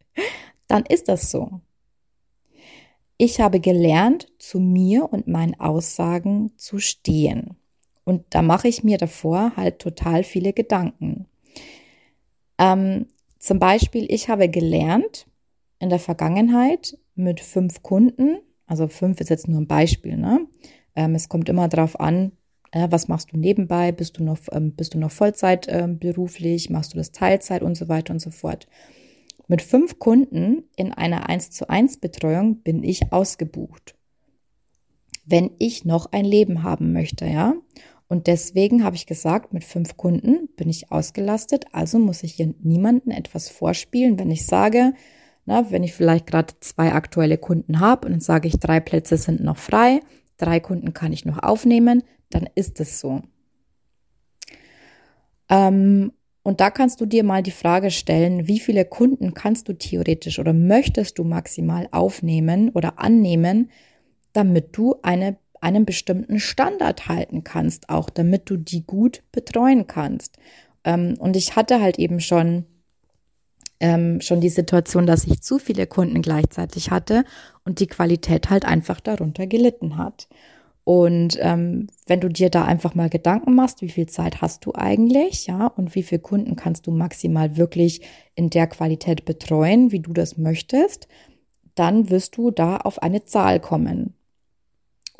dann 0.68 0.84
ist 0.86 1.08
das 1.08 1.30
so. 1.30 1.60
Ich 3.16 3.40
habe 3.40 3.60
gelernt, 3.60 4.28
zu 4.38 4.60
mir 4.60 5.12
und 5.12 5.26
meinen 5.28 5.58
Aussagen 5.58 6.52
zu 6.56 6.78
stehen. 6.78 7.56
Und 8.04 8.24
da 8.30 8.42
mache 8.42 8.68
ich 8.68 8.82
mir 8.82 8.98
davor 8.98 9.52
halt 9.56 9.78
total 9.78 10.24
viele 10.24 10.52
Gedanken. 10.52 11.26
Ähm, 12.58 13.06
zum 13.38 13.58
Beispiel, 13.58 14.06
ich 14.08 14.28
habe 14.28 14.48
gelernt 14.48 15.26
in 15.78 15.88
der 15.88 15.98
Vergangenheit 15.98 16.98
mit 17.14 17.40
fünf 17.40 17.82
Kunden, 17.82 18.38
also 18.66 18.88
fünf 18.88 19.20
ist 19.20 19.30
jetzt 19.30 19.48
nur 19.48 19.60
ein 19.60 19.66
Beispiel, 19.66 20.16
ne? 20.16 20.46
Ähm, 20.94 21.14
es 21.14 21.28
kommt 21.28 21.48
immer 21.48 21.68
darauf 21.68 21.98
an, 21.98 22.32
äh, 22.72 22.88
was 22.90 23.08
machst 23.08 23.32
du 23.32 23.36
nebenbei? 23.36 23.92
Bist 23.92 24.18
du 24.18 24.24
noch, 24.24 24.38
ähm, 24.50 24.72
bist 24.72 24.94
du 24.94 24.98
noch 24.98 25.10
Vollzeit 25.10 25.66
ähm, 25.68 25.98
beruflich? 25.98 26.70
Machst 26.70 26.92
du 26.92 26.98
das 26.98 27.12
Teilzeit 27.12 27.62
und 27.62 27.76
so 27.76 27.88
weiter 27.88 28.12
und 28.12 28.20
so 28.20 28.30
fort? 28.30 28.66
Mit 29.46 29.62
fünf 29.62 29.98
Kunden 29.98 30.64
in 30.76 30.92
einer 30.92 31.28
1 31.28 31.50
zu 31.50 31.68
1 31.68 31.98
Betreuung 31.98 32.62
bin 32.62 32.82
ich 32.82 33.12
ausgebucht. 33.12 33.94
Wenn 35.24 35.50
ich 35.58 35.84
noch 35.84 36.12
ein 36.12 36.24
Leben 36.24 36.62
haben 36.62 36.92
möchte, 36.92 37.26
ja. 37.26 37.54
Und 38.12 38.26
deswegen 38.26 38.84
habe 38.84 38.94
ich 38.94 39.06
gesagt, 39.06 39.54
mit 39.54 39.64
fünf 39.64 39.96
Kunden 39.96 40.50
bin 40.56 40.68
ich 40.68 40.92
ausgelastet, 40.92 41.64
also 41.72 41.98
muss 41.98 42.22
ich 42.22 42.34
hier 42.34 42.52
niemanden 42.60 43.10
etwas 43.10 43.48
vorspielen, 43.48 44.18
wenn 44.18 44.30
ich 44.30 44.44
sage, 44.44 44.92
na, 45.46 45.70
wenn 45.70 45.82
ich 45.82 45.94
vielleicht 45.94 46.26
gerade 46.26 46.52
zwei 46.60 46.92
aktuelle 46.92 47.38
Kunden 47.38 47.80
habe 47.80 48.04
und 48.04 48.12
dann 48.12 48.20
sage 48.20 48.48
ich, 48.48 48.60
drei 48.60 48.80
Plätze 48.80 49.16
sind 49.16 49.42
noch 49.42 49.56
frei, 49.56 50.00
drei 50.36 50.60
Kunden 50.60 50.92
kann 50.92 51.14
ich 51.14 51.24
noch 51.24 51.42
aufnehmen, 51.42 52.02
dann 52.28 52.46
ist 52.54 52.80
es 52.80 53.00
so. 53.00 53.22
Ähm, 55.48 56.12
und 56.42 56.60
da 56.60 56.68
kannst 56.68 57.00
du 57.00 57.06
dir 57.06 57.24
mal 57.24 57.42
die 57.42 57.50
Frage 57.50 57.90
stellen, 57.90 58.46
wie 58.46 58.60
viele 58.60 58.84
Kunden 58.84 59.32
kannst 59.32 59.70
du 59.70 59.72
theoretisch 59.72 60.38
oder 60.38 60.52
möchtest 60.52 61.18
du 61.18 61.24
maximal 61.24 61.88
aufnehmen 61.92 62.68
oder 62.74 62.98
annehmen, 62.98 63.70
damit 64.34 64.76
du 64.76 64.96
eine, 65.00 65.38
einen 65.62 65.86
bestimmten 65.86 66.40
Standard 66.40 67.08
halten 67.08 67.44
kannst, 67.44 67.88
auch 67.88 68.10
damit 68.10 68.50
du 68.50 68.56
die 68.56 68.84
gut 68.84 69.22
betreuen 69.32 69.86
kannst. 69.86 70.38
Ähm, 70.84 71.16
und 71.18 71.36
ich 71.36 71.56
hatte 71.56 71.80
halt 71.80 71.98
eben 71.98 72.20
schon 72.20 72.66
ähm, 73.82 74.20
schon 74.20 74.40
die 74.40 74.48
Situation, 74.48 75.06
dass 75.06 75.26
ich 75.26 75.42
zu 75.42 75.58
viele 75.58 75.88
Kunden 75.88 76.22
gleichzeitig 76.22 76.90
hatte 76.90 77.24
und 77.64 77.80
die 77.80 77.88
Qualität 77.88 78.48
halt 78.48 78.64
einfach 78.64 79.00
darunter 79.00 79.46
gelitten 79.48 79.96
hat. 79.96 80.28
Und 80.84 81.36
ähm, 81.40 81.88
wenn 82.06 82.20
du 82.20 82.28
dir 82.28 82.48
da 82.48 82.64
einfach 82.64 82.94
mal 82.94 83.08
Gedanken 83.08 83.54
machst, 83.54 83.82
wie 83.82 83.88
viel 83.88 84.06
Zeit 84.06 84.40
hast 84.40 84.66
du 84.66 84.72
eigentlich, 84.74 85.46
ja, 85.46 85.66
und 85.66 85.94
wie 85.94 86.02
viele 86.02 86.20
Kunden 86.20 86.56
kannst 86.56 86.86
du 86.86 86.92
maximal 86.92 87.56
wirklich 87.56 88.02
in 88.34 88.50
der 88.50 88.68
Qualität 88.68 89.24
betreuen, 89.24 89.92
wie 89.92 90.00
du 90.00 90.12
das 90.12 90.38
möchtest, 90.38 91.08
dann 91.74 92.10
wirst 92.10 92.36
du 92.36 92.50
da 92.50 92.76
auf 92.78 93.02
eine 93.02 93.24
Zahl 93.24 93.58
kommen. 93.60 94.14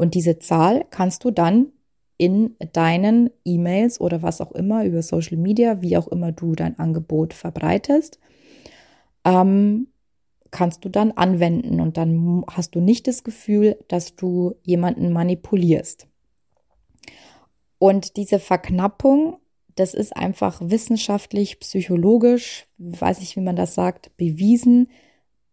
Und 0.02 0.14
diese 0.14 0.40
Zahl 0.40 0.84
kannst 0.90 1.22
du 1.22 1.30
dann 1.30 1.68
in 2.16 2.56
deinen 2.72 3.30
E-Mails 3.44 4.00
oder 4.00 4.20
was 4.20 4.40
auch 4.40 4.50
immer 4.50 4.84
über 4.84 5.00
Social 5.00 5.36
Media, 5.36 5.80
wie 5.80 5.96
auch 5.96 6.08
immer 6.08 6.32
du 6.32 6.56
dein 6.56 6.76
Angebot 6.76 7.32
verbreitest, 7.32 8.18
ähm, 9.24 9.86
kannst 10.50 10.84
du 10.84 10.88
dann 10.88 11.12
anwenden 11.12 11.80
und 11.80 11.98
dann 11.98 12.42
hast 12.50 12.74
du 12.74 12.80
nicht 12.80 13.06
das 13.06 13.22
Gefühl, 13.22 13.78
dass 13.86 14.16
du 14.16 14.56
jemanden 14.64 15.12
manipulierst. 15.12 16.08
Und 17.78 18.16
diese 18.16 18.40
Verknappung, 18.40 19.36
das 19.76 19.94
ist 19.94 20.16
einfach 20.16 20.60
wissenschaftlich, 20.64 21.60
psychologisch, 21.60 22.66
weiß 22.78 23.20
ich, 23.20 23.36
wie 23.36 23.40
man 23.40 23.54
das 23.54 23.76
sagt, 23.76 24.16
bewiesen, 24.16 24.88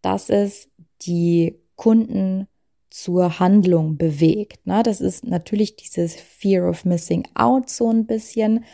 dass 0.02 0.32
es 0.32 0.72
die 1.04 1.60
Kunden 1.76 2.48
zur 2.90 3.40
Handlung 3.40 3.98
bewegt. 3.98 4.60
Na, 4.66 4.84
das 4.84 5.02
ist 5.02 5.26
natürlich 5.26 5.76
dieses 5.76 6.16
Fear 6.16 6.70
of 6.70 6.86
Missing 6.86 7.28
Out 7.36 7.70
so 7.70 7.90
ein 7.90 8.06
bisschen. 8.06 8.66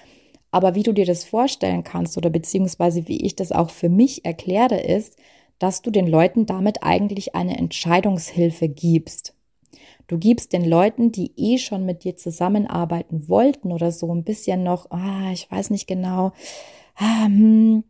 Aber 0.52 0.76
wie 0.76 0.84
du 0.84 0.94
dir 0.94 1.06
das 1.06 1.26
vorstellen 1.26 1.84
kannst 1.84 2.18
oder 2.18 2.30
beziehungsweise 2.30 3.08
wie 3.08 3.26
ich 3.26 3.36
das 3.36 3.52
auch 3.52 3.70
für 3.70 3.90
mich 3.90 4.24
erkläre, 4.24 4.80
ist, 4.80 5.18
dass 5.60 5.82
du 5.82 5.92
den 5.92 6.08
Leuten 6.08 6.46
damit 6.46 6.84
eigentlich 6.84 7.36
eine 7.36 7.58
Entscheidungshilfe 7.58 8.70
gibst. 8.70 9.34
Du 10.08 10.18
gibst 10.18 10.54
den 10.54 10.64
Leuten, 10.64 11.12
die 11.12 11.32
eh 11.36 11.58
schon 11.58 11.86
mit 11.86 12.04
dir 12.04 12.16
zusammenarbeiten 12.16 13.28
wollten 13.28 13.72
oder 13.72 13.92
so 13.92 14.14
ein 14.14 14.24
bisschen 14.24 14.64
noch, 14.64 14.92
ah, 14.92 15.32
ich 15.32 15.50
weiß 15.50 15.72
nicht 15.72 15.88
genau, 15.88 16.32
ah, 16.96 17.26
hm, 17.26 17.84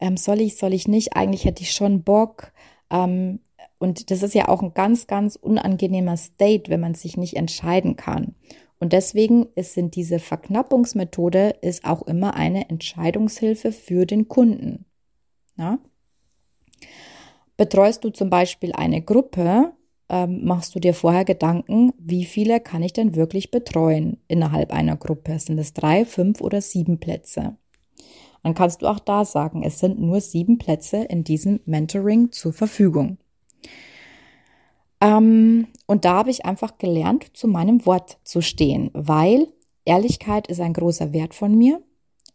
ähm, 0.00 0.16
soll 0.16 0.40
ich, 0.40 0.56
soll 0.56 0.74
ich 0.74 0.88
nicht, 0.88 1.16
eigentlich 1.16 1.44
hätte 1.44 1.62
ich 1.62 1.72
schon 1.72 2.02
Bock. 2.02 2.52
Ähm, 2.90 3.40
und 3.80 4.10
das 4.10 4.22
ist 4.22 4.34
ja 4.34 4.48
auch 4.48 4.62
ein 4.62 4.74
ganz, 4.74 5.06
ganz 5.06 5.36
unangenehmer 5.36 6.18
State, 6.18 6.70
wenn 6.70 6.80
man 6.80 6.94
sich 6.94 7.16
nicht 7.16 7.34
entscheiden 7.34 7.96
kann. 7.96 8.34
Und 8.78 8.92
deswegen 8.92 9.46
ist, 9.54 9.72
sind 9.72 9.96
diese 9.96 10.18
Verknappungsmethode 10.18 11.56
ist 11.62 11.86
auch 11.86 12.02
immer 12.02 12.34
eine 12.34 12.68
Entscheidungshilfe 12.68 13.72
für 13.72 14.04
den 14.04 14.28
Kunden. 14.28 14.84
Ja? 15.56 15.78
Betreust 17.56 18.04
du 18.04 18.10
zum 18.10 18.28
Beispiel 18.28 18.74
eine 18.74 19.00
Gruppe, 19.00 19.72
ähm, 20.10 20.44
machst 20.44 20.74
du 20.74 20.78
dir 20.78 20.92
vorher 20.92 21.24
Gedanken, 21.24 21.94
wie 21.98 22.26
viele 22.26 22.60
kann 22.60 22.82
ich 22.82 22.92
denn 22.92 23.14
wirklich 23.16 23.50
betreuen 23.50 24.18
innerhalb 24.28 24.74
einer 24.74 24.96
Gruppe? 24.96 25.38
Sind 25.38 25.58
es 25.58 25.72
drei, 25.72 26.04
fünf 26.04 26.42
oder 26.42 26.60
sieben 26.60 27.00
Plätze? 27.00 27.56
Dann 28.42 28.54
kannst 28.54 28.82
du 28.82 28.86
auch 28.88 29.00
da 29.00 29.24
sagen, 29.24 29.62
es 29.62 29.78
sind 29.78 29.98
nur 29.98 30.20
sieben 30.20 30.58
Plätze 30.58 30.98
in 30.98 31.24
diesem 31.24 31.60
Mentoring 31.64 32.30
zur 32.30 32.52
Verfügung. 32.52 33.16
Ähm, 35.00 35.68
und 35.86 36.04
da 36.04 36.14
habe 36.14 36.30
ich 36.30 36.44
einfach 36.44 36.78
gelernt, 36.78 37.36
zu 37.36 37.48
meinem 37.48 37.86
Wort 37.86 38.18
zu 38.22 38.42
stehen, 38.42 38.90
weil 38.92 39.48
Ehrlichkeit 39.84 40.46
ist 40.46 40.60
ein 40.60 40.74
großer 40.74 41.12
Wert 41.12 41.34
von 41.34 41.56
mir, 41.56 41.82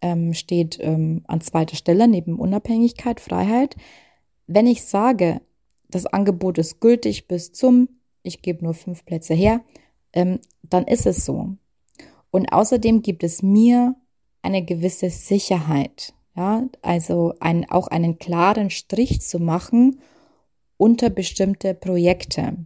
ähm, 0.02 0.34
steht 0.34 0.78
ähm, 0.82 1.24
an 1.28 1.42
zweiter 1.42 1.76
Stelle 1.76 2.08
neben 2.08 2.40
Unabhängigkeit, 2.40 3.20
Freiheit. 3.20 3.76
Wenn 4.48 4.68
ich 4.68 4.84
sage, 4.84 5.42
das 5.90 6.06
Angebot 6.06 6.58
ist 6.58 6.82
gültig 6.82 7.28
bis 7.28 7.52
zum, 7.54 7.88
ich 8.24 8.42
gebe 8.42 8.64
nur 8.64 8.74
fünf 8.74 9.06
Plätze 9.06 9.36
her, 9.36 9.62
ähm, 10.14 10.40
dann 10.64 10.86
ist 10.86 11.06
es 11.06 11.24
so. 11.24 11.50
Und 12.32 12.52
außerdem 12.52 13.02
gibt 13.02 13.24
es 13.24 13.44
mir 13.44 13.96
eine 14.42 14.66
gewisse 14.66 15.10
Sicherheit, 15.10 16.14
ja, 16.36 16.68
also 16.82 17.34
ein, 17.40 17.70
auch 17.70 17.88
einen 17.88 18.20
klaren 18.20 18.70
Strich 18.70 19.22
zu 19.22 19.40
machen 19.40 20.00
unter 20.78 21.10
bestimmte 21.10 21.74
Projekte. 21.74 22.66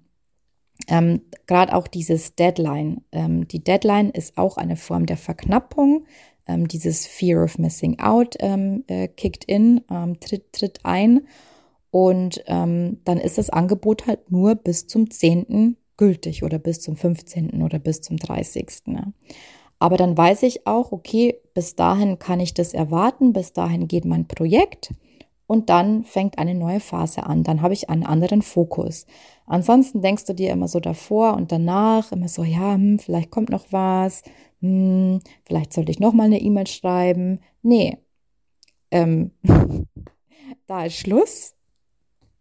Ähm, 0.88 1.22
Gerade 1.48 1.76
auch 1.76 1.88
dieses 1.88 2.36
Deadline. 2.36 3.02
Ähm, 3.12 3.48
die 3.48 3.64
Deadline 3.64 4.10
ist 4.10 4.38
auch 4.38 4.58
eine 4.58 4.76
Form 4.76 5.06
der 5.06 5.18
Verknappung. 5.18 6.06
Ähm, 6.48 6.68
dieses 6.68 7.06
Fear 7.06 7.44
of 7.44 7.58
Missing 7.58 8.00
Out 8.00 8.36
ähm, 8.40 8.84
äh, 8.88 9.08
kickt 9.08 9.46
in, 9.46 9.82
ähm, 9.90 10.20
tritt, 10.20 10.54
tritt 10.54 10.80
ein. 10.84 11.28
Und 11.92 12.44
ähm, 12.48 13.00
dann 13.04 13.18
ist 13.18 13.38
das 13.38 13.50
Angebot 13.50 14.08
halt 14.08 14.32
nur 14.32 14.56
bis 14.56 14.88
zum 14.88 15.10
10. 15.10 15.78
gültig 15.98 16.44
oder 16.44 16.60
bis 16.60 16.82
zum 16.82 16.96
15. 16.96 17.62
oder 17.62 17.80
bis 17.80 18.02
zum 18.02 18.18
30. 18.18 18.68
Ne? 18.86 19.14
Aber 19.80 19.98
dann 19.98 20.18
weiß 20.18 20.44
ich 20.44 20.68
auch, 20.68 20.92
okay, 20.92 21.36
bis 21.54 21.76
dahin 21.76 22.20
kann 22.20 22.40
ich 22.40 22.54
das 22.54 22.74
erwarten, 22.74 23.34
bis 23.34 23.54
dahin 23.54 23.88
geht 23.88 24.06
mein 24.06 24.28
Projekt 24.28 24.94
und 25.50 25.72
dann 25.72 26.04
fängt 26.04 26.38
eine 26.38 26.54
neue 26.54 26.80
Phase 26.80 27.24
an. 27.24 27.42
Dann 27.42 27.64
habe 27.64 27.74
ich 27.74 27.90
einen 27.90 28.06
anderen 28.06 28.44
Fokus. 28.44 29.08
Ansonsten 29.48 30.04
denkst 30.04 30.26
du 30.26 30.34
dir 30.36 30.52
immer 30.52 30.68
so 30.68 30.80
davor 30.80 31.34
und 31.34 31.52
danach 31.52 32.12
immer 32.12 32.28
so, 32.28 32.44
ja, 32.44 32.76
hm, 32.76 33.00
vielleicht 33.00 33.32
kommt 33.32 33.50
noch 33.50 33.66
was, 33.72 34.22
hm, 34.62 35.22
vielleicht 35.48 35.74
sollte 35.74 35.90
ich 35.90 36.00
noch 36.00 36.14
mal 36.14 36.26
eine 36.26 36.40
E-Mail 36.40 36.68
schreiben. 36.68 37.40
Nee, 37.64 37.98
ähm, 38.92 39.32
da 40.68 40.86
ist 40.86 40.98
Schluss 40.98 41.56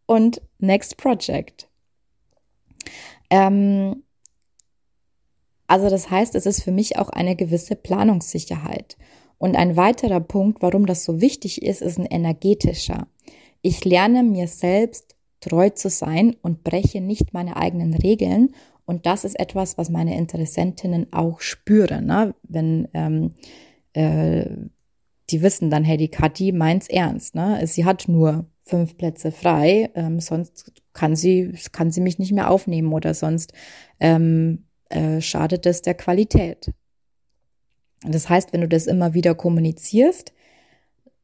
und 0.05 0.43
Next 0.59 0.99
Project. 0.99 1.67
Ähm, 3.31 4.03
also 5.67 5.89
das 5.89 6.11
heißt, 6.11 6.35
es 6.35 6.45
ist 6.45 6.63
für 6.63 6.73
mich 6.73 6.99
auch 6.99 7.09
eine 7.09 7.37
gewisse 7.37 7.75
Planungssicherheit. 7.75 8.99
Und 9.39 9.57
ein 9.57 9.77
weiterer 9.77 10.21
Punkt, 10.21 10.63
warum 10.63 10.87
das 10.87 11.05
so 11.05 11.21
wichtig 11.21 11.63
ist, 11.63 11.81
ist 11.81 11.99
ein 11.99 12.07
energetischer. 12.07 13.07
Ich 13.63 13.85
lerne 13.85 14.23
mir 14.23 14.49
selbst 14.49 15.17
treu 15.41 15.71
zu 15.71 15.89
sein 15.89 16.37
und 16.43 16.65
breche 16.65 17.01
nicht 17.01 17.33
meine 17.33 17.57
eigenen 17.57 17.95
Regeln. 17.95 18.51
Und 18.85 19.07
das 19.07 19.25
ist 19.25 19.39
etwas, 19.39 19.79
was 19.79 19.91
meine 19.91 20.17
Interessentinnen 20.17 21.13
auch 21.13 21.41
spüren. 21.41 22.07
Ne? 22.07 22.35
Wenn 22.43 22.89
ähm, 22.95 23.31
äh, 23.93 24.47
die 25.31 25.43
wissen 25.43 25.71
dann, 25.71 25.85
hey, 25.85 25.97
die 25.97 26.09
Kathi 26.09 26.53
meint's 26.53 26.89
ernst. 26.89 27.35
Ne? 27.35 27.65
Sie 27.67 27.85
hat 27.85 28.09
nur 28.09 28.47
fünf 28.65 28.97
Plätze 28.97 29.33
frei, 29.33 29.91
ähm, 29.95 30.21
sonst 30.21 30.73
kann 30.93 31.17
sie, 31.17 31.53
kann 31.73 31.91
sie 31.91 32.01
mich 32.01 32.19
nicht 32.19 32.33
mehr 32.33 32.51
aufnehmen 32.51 32.93
oder 32.93 33.15
sonst 33.15 33.53
ähm, 34.01 34.65
äh, 34.89 35.21
schadet 35.21 35.67
es 35.67 35.83
der 35.83 35.95
Qualität. 35.95 36.73
Das 38.03 38.29
heißt, 38.29 38.53
wenn 38.53 38.61
du 38.61 38.69
das 38.69 38.87
immer 38.87 39.15
wieder 39.15 39.35
kommunizierst, 39.35 40.33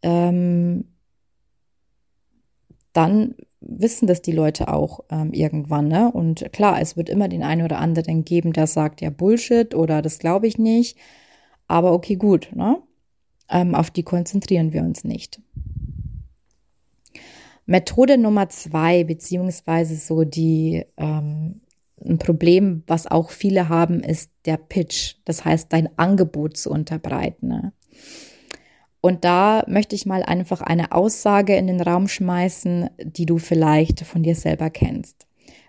ähm, 0.02 0.84
dann 2.92 3.34
wissen 3.60 4.06
das 4.06 4.22
die 4.22 4.32
Leute 4.32 4.68
auch 4.68 5.00
ähm, 5.10 5.32
irgendwann. 5.32 5.88
Ne? 5.88 6.10
Und 6.12 6.52
klar, 6.52 6.80
es 6.80 6.96
wird 6.96 7.08
immer 7.08 7.28
den 7.28 7.42
einen 7.42 7.62
oder 7.62 7.78
anderen 7.78 8.24
geben, 8.24 8.52
der 8.52 8.66
sagt, 8.66 9.00
ja, 9.00 9.10
Bullshit 9.10 9.74
oder 9.74 10.02
das 10.02 10.18
glaube 10.18 10.46
ich 10.46 10.58
nicht. 10.58 10.98
Aber 11.66 11.92
okay, 11.92 12.16
gut, 12.16 12.50
ne? 12.54 12.78
Ähm, 13.48 13.74
auf 13.74 13.90
die 13.90 14.02
konzentrieren 14.02 14.72
wir 14.72 14.82
uns 14.82 15.04
nicht. 15.04 15.40
Methode 17.66 18.18
Nummer 18.18 18.48
zwei, 18.48 19.04
beziehungsweise 19.04 19.96
so 19.96 20.24
die 20.24 20.84
ähm, 20.96 21.60
ein 22.04 22.18
Problem, 22.18 22.82
was 22.86 23.06
auch 23.06 23.30
viele 23.30 23.68
haben, 23.68 24.00
ist 24.00 24.30
der 24.44 24.56
Pitch. 24.56 25.16
Das 25.24 25.44
heißt, 25.44 25.72
dein 25.72 25.88
Angebot 25.98 26.56
zu 26.56 26.70
unterbreiten. 26.70 27.48
Ne? 27.48 27.72
Und 29.00 29.24
da 29.24 29.64
möchte 29.66 29.94
ich 29.94 30.06
mal 30.06 30.22
einfach 30.22 30.60
eine 30.60 30.92
Aussage 30.92 31.56
in 31.56 31.66
den 31.66 31.80
Raum 31.80 32.08
schmeißen, 32.08 32.90
die 33.02 33.26
du 33.26 33.38
vielleicht 33.38 34.00
von 34.00 34.22
dir 34.22 34.34
selber 34.34 34.70
kennst. 34.70 35.26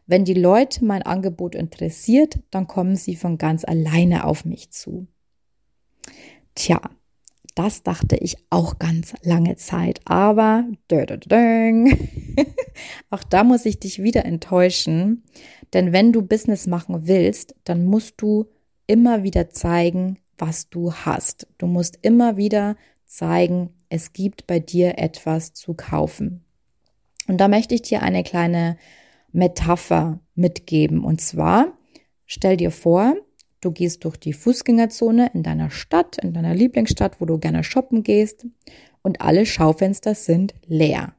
Wenn 0.08 0.24
die 0.24 0.36
Leute 0.36 0.86
mein 0.86 1.01
Angebot 1.01 1.56
interessiert, 1.56 2.39
dann 2.51 2.68
kommen 2.68 2.96
sie 2.96 3.15
von 3.15 3.38
ganz 3.38 3.65
alleine 3.65 4.25
auf 4.25 4.46
mich 4.46 4.72
zu. 4.72 5.08
Tja, 6.54 6.80
das 7.56 7.84
dachte 7.84 8.18
ich 8.18 8.38
auch 8.50 8.80
ganz 8.80 9.14
lange 9.24 9.56
Zeit, 9.56 10.02
aber 10.06 10.66
auch 13.10 13.24
da 13.24 13.44
muss 13.44 13.66
ich 13.66 13.80
dich 13.80 14.04
wieder 14.04 14.26
enttäuschen, 14.26 15.24
denn 15.74 15.94
wenn 15.94 16.12
du 16.12 16.22
Business 16.22 16.68
machen 16.68 17.08
willst, 17.08 17.56
dann 17.64 17.86
musst 17.86 18.22
du 18.22 18.46
immer 18.88 19.24
wieder 19.24 19.50
zeigen, 19.50 20.20
was 20.38 20.70
du 20.70 20.94
hast. 20.94 21.48
Du 21.58 21.66
musst 21.66 22.00
immer 22.02 22.38
wieder 22.38 22.76
zeigen, 23.06 23.70
es 23.90 24.14
gibt 24.14 24.48
bei 24.48 24.60
dir 24.60 24.98
etwas 24.98 25.54
zu 25.54 25.74
kaufen. 25.74 26.44
Und 27.28 27.40
da 27.40 27.48
möchte 27.48 27.74
ich 27.74 27.82
dir 27.82 28.02
eine 28.02 28.24
kleine 28.24 28.78
Metapher 29.32 30.20
mitgeben. 30.36 31.04
Und 31.04 31.22
zwar, 31.22 31.74
stell 32.26 32.58
dir 32.58 32.72
vor, 32.72 33.16
Du 33.62 33.72
gehst 33.72 34.04
durch 34.04 34.18
die 34.18 34.34
Fußgängerzone 34.34 35.32
in 35.34 35.44
deiner 35.44 35.72
Stadt, 35.72 36.18
in 36.18 36.34
deiner 36.34 36.54
Lieblingsstadt, 36.54 37.20
wo 37.20 37.26
du 37.26 37.40
gerne 37.40 37.64
shoppen 37.64 38.04
gehst 38.04 38.46
und 39.02 39.22
alle 39.22 39.46
Schaufenster 39.46 40.16
sind 40.16 40.54
leer. 40.66 41.16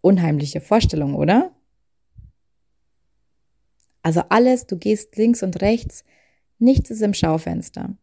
Unheimliche 0.00 0.60
Vorstellung, 0.60 1.14
oder? 1.14 1.54
Also 4.02 4.22
alles, 4.28 4.66
du 4.66 4.78
gehst 4.78 5.16
links 5.16 5.42
und 5.42 5.60
rechts, 5.60 6.04
nichts 6.58 6.90
ist 6.90 7.02
im 7.02 7.14
Schaufenster. 7.14 7.96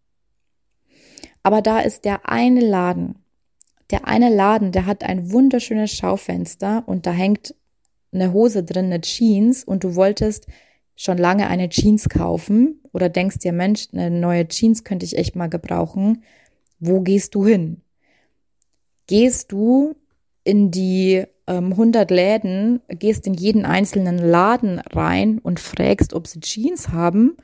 Aber 1.43 1.61
da 1.61 1.79
ist 1.79 2.05
der 2.05 2.29
eine 2.29 2.61
Laden. 2.61 3.23
Der 3.89 4.05
eine 4.07 4.29
Laden, 4.29 4.71
der 4.71 4.85
hat 4.85 5.03
ein 5.03 5.31
wunderschönes 5.31 5.91
Schaufenster 5.91 6.83
und 6.87 7.05
da 7.05 7.11
hängt 7.11 7.55
eine 8.11 8.33
Hose 8.33 8.63
drin, 8.63 8.85
eine 8.85 9.01
Jeans 9.01 9.63
und 9.63 9.83
du 9.83 9.95
wolltest 9.95 10.47
schon 10.97 11.17
lange 11.17 11.47
eine 11.47 11.69
Jeans 11.69 12.09
kaufen 12.09 12.81
oder 12.91 13.07
denkst 13.07 13.37
dir, 13.37 13.53
Mensch, 13.53 13.87
eine 13.93 14.11
neue 14.11 14.47
Jeans 14.47 14.83
könnte 14.83 15.05
ich 15.05 15.17
echt 15.17 15.35
mal 15.35 15.47
gebrauchen, 15.47 16.23
wo 16.79 17.01
gehst 17.01 17.35
du 17.35 17.45
hin? 17.45 17.81
Gehst 19.05 19.51
du 19.51 19.95
in 20.43 20.71
die 20.71 21.23
ähm, 21.45 21.71
100 21.71 22.09
Läden, 22.09 22.81
gehst 22.89 23.27
in 23.27 23.35
jeden 23.35 23.63
einzelnen 23.63 24.17
Laden 24.17 24.79
rein 24.79 25.39
und 25.39 25.59
fragst, 25.59 26.13
ob 26.13 26.27
sie 26.27 26.39
Jeans 26.41 26.89
haben? 26.89 27.37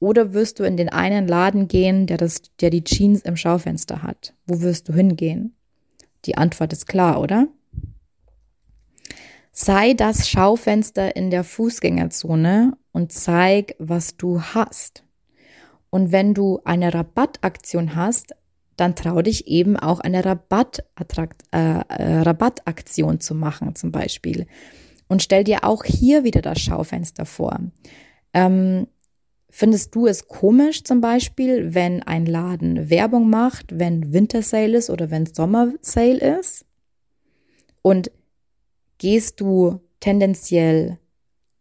Oder 0.00 0.32
wirst 0.32 0.60
du 0.60 0.64
in 0.64 0.76
den 0.76 0.90
einen 0.90 1.26
Laden 1.26 1.66
gehen, 1.66 2.06
der, 2.06 2.18
das, 2.18 2.42
der 2.60 2.70
die 2.70 2.84
Jeans 2.84 3.22
im 3.22 3.36
Schaufenster 3.36 4.02
hat? 4.02 4.34
Wo 4.46 4.60
wirst 4.60 4.88
du 4.88 4.92
hingehen? 4.92 5.56
Die 6.24 6.36
Antwort 6.36 6.72
ist 6.72 6.86
klar, 6.86 7.20
oder? 7.20 7.48
Sei 9.50 9.94
das 9.94 10.28
Schaufenster 10.28 11.16
in 11.16 11.30
der 11.30 11.42
Fußgängerzone 11.42 12.76
und 12.92 13.12
zeig, 13.12 13.74
was 13.78 14.16
du 14.16 14.40
hast. 14.40 15.04
Und 15.90 16.12
wenn 16.12 16.34
du 16.34 16.60
eine 16.64 16.92
Rabattaktion 16.92 17.94
hast, 17.94 18.34
dann 18.76 18.94
trau 18.94 19.22
dich 19.22 19.48
eben 19.48 19.76
auch 19.76 20.00
eine 20.00 20.24
Rabattakt, 20.24 21.42
äh, 21.52 21.80
äh, 21.88 22.20
Rabattaktion 22.20 23.20
zu 23.20 23.34
machen, 23.34 23.74
zum 23.74 23.90
Beispiel. 23.90 24.46
Und 25.08 25.22
stell 25.22 25.44
dir 25.44 25.64
auch 25.64 25.84
hier 25.84 26.22
wieder 26.22 26.42
das 26.42 26.60
Schaufenster 26.60 27.26
vor. 27.26 27.58
Ähm, 28.32 28.86
findest 29.50 29.94
du 29.94 30.06
es 30.06 30.28
komisch 30.28 30.84
zum 30.84 31.00
Beispiel, 31.00 31.74
wenn 31.74 32.02
ein 32.02 32.26
Laden 32.26 32.88
Werbung 32.88 33.28
macht, 33.28 33.78
wenn 33.78 34.12
Wintersale 34.12 34.76
ist 34.76 34.90
oder 34.90 35.10
wenn 35.10 35.26
Sommersale 35.26 36.38
ist? 36.38 36.64
Und 37.82 38.12
gehst 38.98 39.40
du 39.40 39.80
tendenziell 40.00 40.98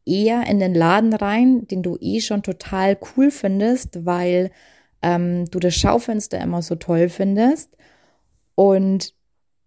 eher 0.08 0.48
in 0.48 0.60
den 0.60 0.74
Laden 0.74 1.14
rein, 1.14 1.68
den 1.68 1.84
du 1.84 1.98
eh 2.00 2.22
schon 2.22 2.44
total 2.44 2.98
cool 3.16 3.32
findest, 3.32 4.06
weil 4.06 4.52
ähm, 5.02 5.46
du 5.52 5.60
das 5.60 5.76
Schaufenster 5.76 6.40
immer 6.40 6.62
so 6.62 6.76
toll 6.76 7.10
findest. 7.10 7.76
Und, 8.56 9.14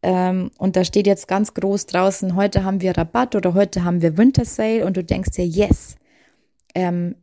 ähm, 0.02 0.50
und 0.58 0.76
da 0.76 0.84
steht 0.84 1.06
jetzt 1.06 1.28
ganz 1.28 1.54
groß 1.54 1.86
draußen, 1.86 2.34
heute 2.34 2.64
haben 2.64 2.80
wir 2.80 2.96
Rabatt 2.96 3.36
oder 3.36 3.54
heute 3.54 3.84
haben 3.84 4.02
wir 4.02 4.16
Winter 4.16 4.44
Sale 4.44 4.84
und 4.84 4.96
du 4.96 5.04
denkst 5.04 5.30
dir, 5.32 5.46
yes, 5.46 5.96
ähm, 6.74 7.14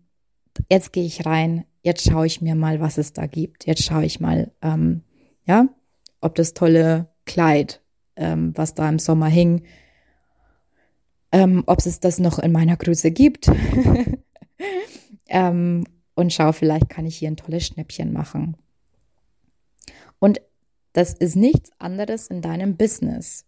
jetzt 0.70 0.94
gehe 0.94 1.06
ich 1.06 1.26
rein, 1.26 1.66
jetzt 1.82 2.10
schaue 2.10 2.26
ich 2.26 2.42
mir 2.42 2.56
mal, 2.56 2.80
was 2.80 2.98
es 2.98 3.14
da 3.14 3.26
gibt. 3.26 3.66
Jetzt 3.66 3.84
schaue 3.84 4.06
ich 4.06 4.20
mal, 4.20 4.52
ähm, 4.62 5.02
ja, 5.46 5.68
ob 6.22 6.36
das 6.36 6.54
tolle 6.54 7.08
Kleid, 7.26 7.82
ähm, 8.16 8.54
was 8.56 8.74
da 8.74 8.88
im 8.88 9.00
Sommer 9.00 9.28
hing, 9.28 9.64
ähm, 11.32 11.64
ob 11.66 11.80
es 11.80 12.00
das 12.00 12.20
noch 12.20 12.40
in 12.40 12.52
meiner 12.52 12.78
Größe 12.78 13.12
gibt. 13.12 13.48
ähm, 15.28 15.84
und 16.16 16.34
schau, 16.34 16.52
vielleicht 16.52 16.90
kann 16.90 17.06
ich 17.06 17.18
hier 17.18 17.30
ein 17.30 17.38
tolles 17.38 17.68
Schnäppchen 17.68 18.12
machen. 18.12 18.58
Und 20.20 20.42
das 20.94 21.14
ist 21.14 21.36
nichts 21.36 21.72
anderes 21.78 22.28
in 22.28 22.42
deinem 22.42 22.76
Business. 22.76 23.46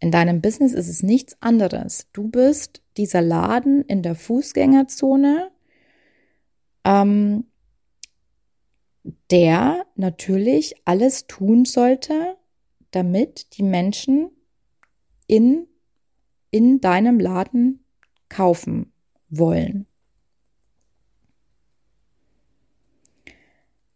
In 0.00 0.10
deinem 0.10 0.40
Business 0.40 0.72
ist 0.72 0.88
es 0.88 1.02
nichts 1.02 1.36
anderes. 1.40 2.06
Du 2.12 2.28
bist 2.28 2.82
dieser 2.96 3.20
Laden 3.20 3.82
in 3.82 4.02
der 4.02 4.14
Fußgängerzone, 4.14 5.50
ähm, 6.84 7.44
der 9.30 9.84
natürlich 9.96 10.76
alles 10.84 11.26
tun 11.26 11.64
sollte, 11.64 12.36
damit 12.90 13.58
die 13.58 13.62
Menschen 13.62 14.30
in 15.26 15.66
in 16.50 16.80
deinem 16.80 17.20
Laden 17.20 17.84
kaufen 18.28 18.92
wollen. 19.28 19.86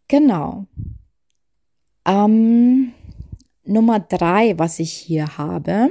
Genau. 0.07 0.67
Ähm, 2.05 2.93
Nummer 3.65 3.99
drei, 3.99 4.57
was 4.59 4.79
ich 4.79 4.91
hier 4.91 5.37
habe, 5.37 5.89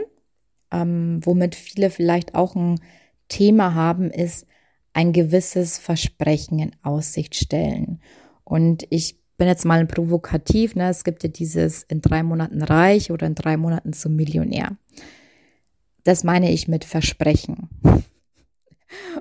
ähm, 0.70 1.20
womit 1.24 1.54
viele 1.54 1.90
vielleicht 1.90 2.34
auch 2.34 2.54
ein 2.54 2.80
Thema 3.28 3.74
haben, 3.74 4.10
ist 4.10 4.46
ein 4.92 5.12
gewisses 5.12 5.78
Versprechen 5.78 6.58
in 6.58 6.72
Aussicht 6.82 7.34
stellen. 7.34 8.00
Und 8.44 8.86
ich 8.90 9.18
bin 9.38 9.48
jetzt 9.48 9.64
mal 9.64 9.84
provokativ, 9.86 10.74
ne? 10.74 10.88
es 10.90 11.04
gibt 11.04 11.22
ja 11.22 11.28
dieses 11.28 11.82
in 11.84 12.00
drei 12.00 12.22
Monaten 12.22 12.62
reich 12.62 13.10
oder 13.10 13.26
in 13.26 13.34
drei 13.34 13.56
Monaten 13.56 13.92
zum 13.92 14.14
Millionär. 14.14 14.76
Das 16.04 16.24
meine 16.24 16.50
ich 16.52 16.68
mit 16.68 16.84
Versprechen. 16.84 17.68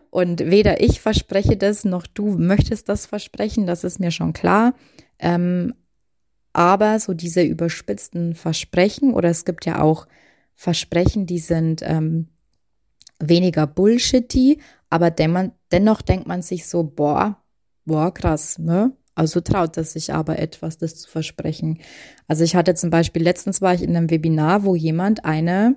Und 0.10 0.40
weder 0.52 0.82
ich 0.82 1.00
verspreche 1.00 1.58
das, 1.58 1.86
noch 1.86 2.08
du 2.08 2.38
möchtest 2.38 2.90
das 2.90 3.06
versprechen, 3.06 3.66
das 3.66 3.84
ist 3.84 4.00
mir 4.00 4.12
schon 4.12 4.34
klar. 4.34 4.74
Ähm, 5.20 5.74
aber 6.54 7.00
so 7.00 7.14
diese 7.14 7.42
überspitzten 7.42 8.36
Versprechen, 8.36 9.14
oder 9.14 9.30
es 9.30 9.46
gibt 9.46 9.66
ja 9.66 9.82
auch 9.82 10.08
Versprechen, 10.54 11.26
die 11.26 11.40
sind 11.40 11.82
ähm, 11.84 12.28
weniger 13.20 13.68
bullshitty, 13.68 14.60
aber 14.90 15.10
den 15.10 15.54
dennoch 15.72 16.02
denkt 16.02 16.28
man 16.28 16.42
sich 16.42 16.68
so, 16.68 16.84
boah, 16.84 17.42
boah, 17.86 18.14
krass, 18.14 18.60
ne? 18.60 18.92
Also 19.16 19.42
traut 19.42 19.78
es 19.78 19.94
sich 19.94 20.14
aber 20.14 20.40
etwas, 20.40 20.78
das 20.78 20.96
zu 20.96 21.10
versprechen. 21.10 21.80
Also 22.28 22.44
ich 22.44 22.56
hatte 22.56 22.76
zum 22.76 22.90
Beispiel, 22.90 23.22
letztens 23.22 23.62
war 23.62 23.74
ich 23.74 23.84
in 23.84 23.96
einem 23.96 24.10
Webinar, 24.10 24.64
wo 24.64 24.76
jemand 24.76 25.26
eine 25.26 25.76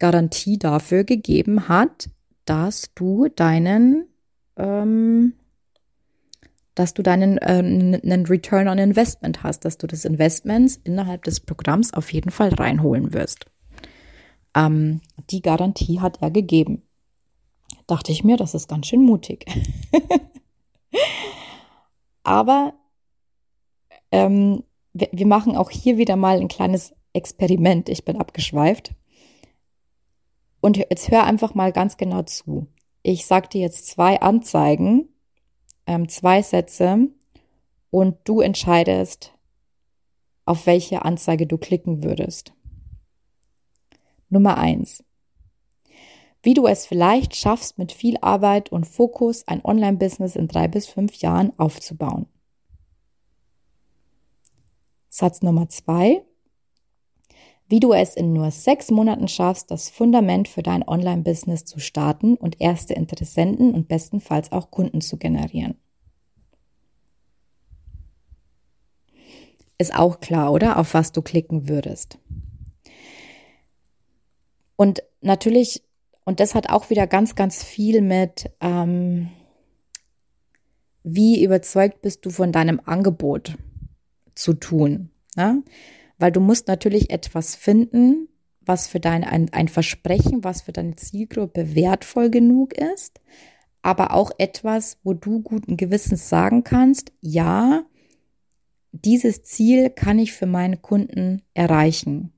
Garantie 0.00 0.58
dafür 0.58 1.04
gegeben 1.04 1.68
hat, 1.68 2.10
dass 2.46 2.92
du 2.96 3.28
deinen, 3.28 4.08
ähm, 4.56 5.34
dass 6.74 6.94
du 6.94 7.02
deinen 7.04 7.38
äh, 7.38 7.60
einen 7.62 8.26
Return 8.26 8.66
on 8.66 8.78
Investment 8.78 9.44
hast, 9.44 9.64
dass 9.64 9.78
du 9.78 9.86
das 9.86 10.04
Investment 10.04 10.80
innerhalb 10.82 11.22
des 11.22 11.38
Programms 11.38 11.94
auf 11.94 12.12
jeden 12.12 12.32
Fall 12.32 12.52
reinholen 12.52 13.12
wirst. 13.12 13.46
Ähm, 14.56 15.00
die 15.30 15.42
Garantie 15.42 16.00
hat 16.00 16.20
er 16.20 16.32
gegeben. 16.32 16.82
Dachte 17.86 18.10
ich 18.10 18.24
mir, 18.24 18.36
das 18.36 18.54
ist 18.54 18.68
ganz 18.68 18.86
schön 18.86 19.02
mutig. 19.02 19.46
Aber 22.22 22.74
ähm, 24.10 24.64
wir, 24.92 25.08
wir 25.12 25.26
machen 25.26 25.56
auch 25.56 25.70
hier 25.70 25.98
wieder 25.98 26.16
mal 26.16 26.40
ein 26.40 26.48
kleines 26.48 26.94
Experiment. 27.12 27.88
Ich 27.88 28.04
bin 28.04 28.16
abgeschweift. 28.16 28.92
Und 30.60 30.76
jetzt 30.76 31.10
hör 31.10 31.24
einfach 31.24 31.54
mal 31.54 31.72
ganz 31.72 31.96
genau 31.96 32.22
zu. 32.22 32.66
Ich 33.02 33.26
sag 33.26 33.50
dir 33.50 33.62
jetzt 33.62 33.86
zwei 33.86 34.20
Anzeigen, 34.20 35.08
ähm, 35.86 36.08
zwei 36.08 36.42
Sätze 36.42 37.08
und 37.90 38.18
du 38.24 38.40
entscheidest, 38.40 39.32
auf 40.44 40.66
welche 40.66 41.04
Anzeige 41.04 41.46
du 41.46 41.56
klicken 41.56 42.02
würdest. 42.02 42.52
Nummer 44.28 44.58
eins: 44.58 45.02
Wie 46.42 46.54
du 46.54 46.66
es 46.66 46.86
vielleicht 46.86 47.34
schaffst, 47.36 47.78
mit 47.78 47.92
viel 47.92 48.18
Arbeit 48.20 48.70
und 48.70 48.84
Fokus 48.84 49.48
ein 49.48 49.64
Online-Business 49.64 50.36
in 50.36 50.46
drei 50.46 50.68
bis 50.68 50.86
fünf 50.86 51.14
Jahren 51.16 51.58
aufzubauen. 51.58 52.26
Satz 55.08 55.40
Nummer 55.42 55.68
zwei: 55.70 56.22
Wie 57.70 57.78
du 57.78 57.92
es 57.92 58.16
in 58.16 58.32
nur 58.32 58.50
sechs 58.50 58.90
Monaten 58.90 59.28
schaffst, 59.28 59.70
das 59.70 59.90
Fundament 59.90 60.48
für 60.48 60.60
dein 60.60 60.86
Online-Business 60.86 61.64
zu 61.64 61.78
starten 61.78 62.34
und 62.34 62.60
erste 62.60 62.94
Interessenten 62.94 63.72
und 63.72 63.86
bestenfalls 63.86 64.50
auch 64.50 64.72
Kunden 64.72 65.00
zu 65.00 65.18
generieren. 65.18 65.76
Ist 69.78 69.94
auch 69.94 70.18
klar, 70.18 70.52
oder? 70.52 70.80
Auf 70.80 70.94
was 70.94 71.12
du 71.12 71.22
klicken 71.22 71.68
würdest. 71.68 72.18
Und 74.74 75.04
natürlich, 75.20 75.84
und 76.24 76.40
das 76.40 76.56
hat 76.56 76.70
auch 76.70 76.90
wieder 76.90 77.06
ganz, 77.06 77.36
ganz 77.36 77.62
viel 77.62 78.02
mit, 78.02 78.50
ähm, 78.60 79.30
wie 81.04 81.44
überzeugt 81.44 82.02
bist 82.02 82.26
du 82.26 82.30
von 82.30 82.50
deinem 82.50 82.80
Angebot 82.84 83.56
zu 84.34 84.54
tun. 84.54 85.10
Ne? 85.36 85.62
Weil 86.20 86.32
du 86.32 86.40
musst 86.40 86.68
natürlich 86.68 87.10
etwas 87.10 87.56
finden, 87.56 88.28
was 88.60 88.86
für 88.86 89.00
dein, 89.00 89.24
ein, 89.24 89.52
ein 89.52 89.68
Versprechen, 89.68 90.44
was 90.44 90.62
für 90.62 90.72
deine 90.72 90.94
Zielgruppe 90.94 91.74
wertvoll 91.74 92.28
genug 92.28 92.74
ist, 92.74 93.20
aber 93.80 94.12
auch 94.12 94.30
etwas, 94.36 94.98
wo 95.02 95.14
du 95.14 95.40
guten 95.40 95.78
Gewissens 95.78 96.28
sagen 96.28 96.62
kannst, 96.62 97.10
ja, 97.22 97.84
dieses 98.92 99.42
Ziel 99.44 99.88
kann 99.88 100.18
ich 100.18 100.32
für 100.32 100.44
meine 100.44 100.76
Kunden 100.76 101.40
erreichen. 101.54 102.34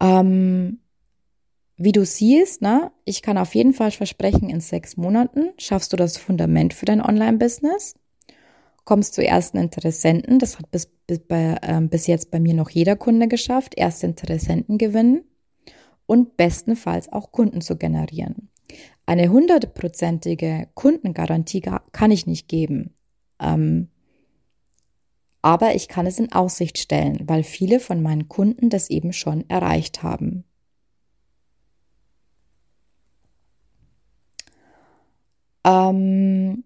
Ähm, 0.00 0.80
wie 1.76 1.92
du 1.92 2.04
siehst, 2.04 2.62
ne, 2.62 2.90
ich 3.04 3.22
kann 3.22 3.38
auf 3.38 3.54
jeden 3.54 3.74
Fall 3.74 3.92
versprechen, 3.92 4.50
in 4.50 4.60
sechs 4.60 4.96
Monaten 4.96 5.50
schaffst 5.56 5.92
du 5.92 5.96
das 5.96 6.16
Fundament 6.16 6.74
für 6.74 6.86
dein 6.86 7.00
Online-Business, 7.00 7.94
kommst 8.88 9.12
zu 9.12 9.22
ersten 9.22 9.58
Interessenten, 9.58 10.38
das 10.38 10.58
hat 10.58 10.70
bis, 10.70 10.86
bis, 11.06 11.18
bei, 11.18 11.58
äh, 11.60 11.78
bis 11.82 12.06
jetzt 12.06 12.30
bei 12.30 12.40
mir 12.40 12.54
noch 12.54 12.70
jeder 12.70 12.96
Kunde 12.96 13.28
geschafft, 13.28 13.74
erste 13.76 14.06
Interessenten 14.06 14.78
gewinnen 14.78 15.24
und 16.06 16.38
bestenfalls 16.38 17.12
auch 17.12 17.30
Kunden 17.30 17.60
zu 17.60 17.76
generieren. 17.76 18.48
Eine 19.04 19.28
hundertprozentige 19.28 20.68
Kundengarantie 20.72 21.60
kann 21.92 22.10
ich 22.10 22.26
nicht 22.26 22.48
geben. 22.48 22.94
Ähm, 23.38 23.88
aber 25.42 25.74
ich 25.74 25.88
kann 25.88 26.06
es 26.06 26.18
in 26.18 26.32
Aussicht 26.32 26.78
stellen, 26.78 27.28
weil 27.28 27.42
viele 27.42 27.80
von 27.80 28.00
meinen 28.00 28.30
Kunden 28.30 28.70
das 28.70 28.88
eben 28.88 29.12
schon 29.12 29.44
erreicht 29.50 30.02
haben. 30.02 30.44
Ähm, 35.62 36.64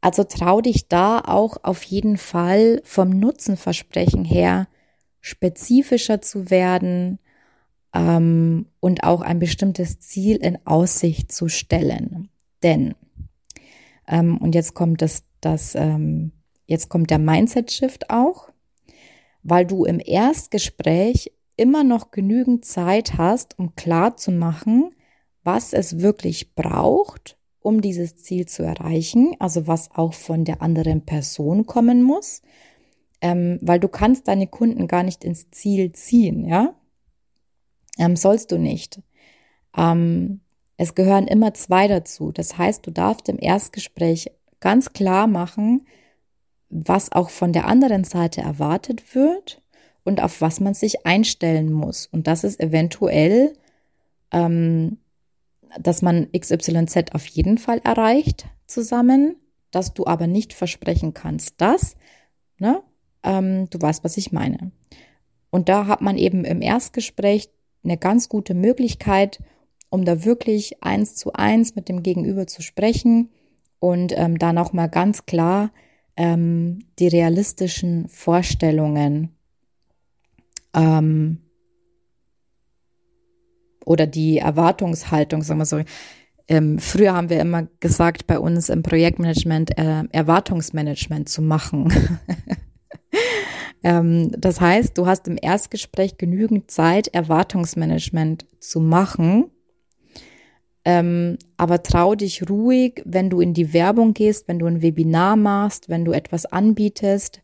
also 0.00 0.24
trau 0.24 0.60
dich 0.60 0.88
da 0.88 1.20
auch 1.20 1.58
auf 1.62 1.82
jeden 1.82 2.16
Fall 2.16 2.80
vom 2.84 3.10
Nutzenversprechen 3.10 4.24
her 4.24 4.68
spezifischer 5.20 6.22
zu 6.22 6.50
werden 6.50 7.18
ähm, 7.92 8.66
und 8.80 9.02
auch 9.02 9.20
ein 9.20 9.38
bestimmtes 9.38 9.98
Ziel 10.00 10.36
in 10.36 10.64
Aussicht 10.66 11.32
zu 11.32 11.48
stellen. 11.48 12.28
Denn, 12.62 12.94
ähm, 14.06 14.38
und 14.38 14.54
jetzt 14.54 14.74
kommt 14.74 15.02
das, 15.02 15.24
das 15.40 15.74
ähm, 15.74 16.32
Jetzt 16.68 16.90
kommt 16.90 17.10
der 17.10 17.18
Mindset-Shift 17.18 18.10
auch, 18.10 18.50
weil 19.42 19.64
du 19.64 19.86
im 19.86 20.00
Erstgespräch 20.04 21.32
immer 21.56 21.82
noch 21.82 22.10
genügend 22.10 22.66
Zeit 22.66 23.16
hast, 23.16 23.58
um 23.58 23.74
klar 23.74 24.18
zu 24.18 24.30
machen, 24.30 24.90
was 25.42 25.72
es 25.72 26.00
wirklich 26.00 26.54
braucht, 26.54 27.37
um 27.68 27.82
dieses 27.82 28.16
Ziel 28.16 28.46
zu 28.46 28.62
erreichen, 28.62 29.36
also 29.38 29.66
was 29.66 29.90
auch 29.94 30.14
von 30.14 30.46
der 30.46 30.62
anderen 30.62 31.04
Person 31.04 31.66
kommen 31.66 32.02
muss, 32.02 32.40
ähm, 33.20 33.58
weil 33.60 33.78
du 33.78 33.88
kannst 33.88 34.26
deine 34.26 34.46
Kunden 34.46 34.88
gar 34.88 35.02
nicht 35.02 35.22
ins 35.22 35.50
Ziel 35.50 35.92
ziehen, 35.92 36.46
ja, 36.46 36.74
ähm, 37.98 38.16
sollst 38.16 38.52
du 38.52 38.58
nicht. 38.58 39.02
Ähm, 39.76 40.40
es 40.78 40.94
gehören 40.94 41.26
immer 41.26 41.52
zwei 41.52 41.88
dazu. 41.88 42.32
Das 42.32 42.56
heißt, 42.56 42.86
du 42.86 42.90
darfst 42.90 43.28
im 43.28 43.38
Erstgespräch 43.38 44.30
ganz 44.60 44.94
klar 44.94 45.26
machen, 45.26 45.86
was 46.70 47.12
auch 47.12 47.28
von 47.28 47.52
der 47.52 47.66
anderen 47.66 48.04
Seite 48.04 48.40
erwartet 48.40 49.14
wird 49.14 49.60
und 50.04 50.22
auf 50.22 50.40
was 50.40 50.58
man 50.60 50.72
sich 50.72 51.04
einstellen 51.04 51.70
muss. 51.70 52.06
Und 52.06 52.28
das 52.28 52.44
ist 52.44 52.60
eventuell, 52.60 53.52
ähm, 54.32 54.96
dass 55.80 56.02
man 56.02 56.28
XYZ 56.32 57.12
auf 57.12 57.26
jeden 57.26 57.58
Fall 57.58 57.80
erreicht 57.84 58.46
zusammen, 58.66 59.36
dass 59.70 59.94
du 59.94 60.06
aber 60.06 60.26
nicht 60.26 60.52
versprechen 60.52 61.14
kannst, 61.14 61.60
dass, 61.60 61.96
ne, 62.58 62.82
ähm, 63.22 63.68
du 63.70 63.80
weißt, 63.80 64.04
was 64.04 64.16
ich 64.16 64.32
meine. 64.32 64.72
Und 65.50 65.68
da 65.68 65.86
hat 65.86 66.00
man 66.00 66.16
eben 66.18 66.44
im 66.44 66.62
Erstgespräch 66.62 67.50
eine 67.84 67.96
ganz 67.96 68.28
gute 68.28 68.54
Möglichkeit, 68.54 69.40
um 69.90 70.04
da 70.04 70.24
wirklich 70.24 70.82
eins 70.82 71.14
zu 71.14 71.32
eins 71.32 71.74
mit 71.74 71.88
dem 71.88 72.02
Gegenüber 72.02 72.46
zu 72.46 72.62
sprechen 72.62 73.30
und 73.78 74.12
ähm, 74.16 74.38
da 74.38 74.52
nochmal 74.52 74.88
ganz 74.88 75.24
klar 75.24 75.70
ähm, 76.16 76.80
die 76.98 77.08
realistischen 77.08 78.08
Vorstellungen 78.08 79.36
ähm, 80.74 81.38
oder 83.88 84.06
die 84.06 84.38
Erwartungshaltung, 84.38 85.42
sagen 85.42 85.60
wir 85.60 85.66
so. 85.66 85.80
Ähm, 86.46 86.78
früher 86.78 87.12
haben 87.12 87.28
wir 87.28 87.40
immer 87.40 87.68
gesagt, 87.80 88.26
bei 88.26 88.38
uns 88.38 88.70
im 88.70 88.82
Projektmanagement 88.82 89.76
äh, 89.76 90.04
Erwartungsmanagement 90.12 91.28
zu 91.28 91.42
machen. 91.42 91.92
ähm, 93.82 94.30
das 94.38 94.60
heißt, 94.60 94.96
du 94.96 95.06
hast 95.06 95.28
im 95.28 95.36
Erstgespräch 95.40 96.16
genügend 96.16 96.70
Zeit, 96.70 97.08
Erwartungsmanagement 97.08 98.46
zu 98.60 98.80
machen 98.80 99.50
ähm, 100.88 101.36
aber 101.58 101.82
trau 101.82 102.14
dich 102.14 102.48
ruhig, 102.48 103.02
wenn 103.04 103.28
du 103.28 103.42
in 103.42 103.52
die 103.52 103.74
Werbung 103.74 104.14
gehst, 104.14 104.48
wenn 104.48 104.58
du 104.58 104.64
ein 104.64 104.80
Webinar 104.80 105.36
machst, 105.36 105.90
wenn 105.90 106.06
du 106.06 106.12
etwas 106.12 106.46
anbietest, 106.46 107.42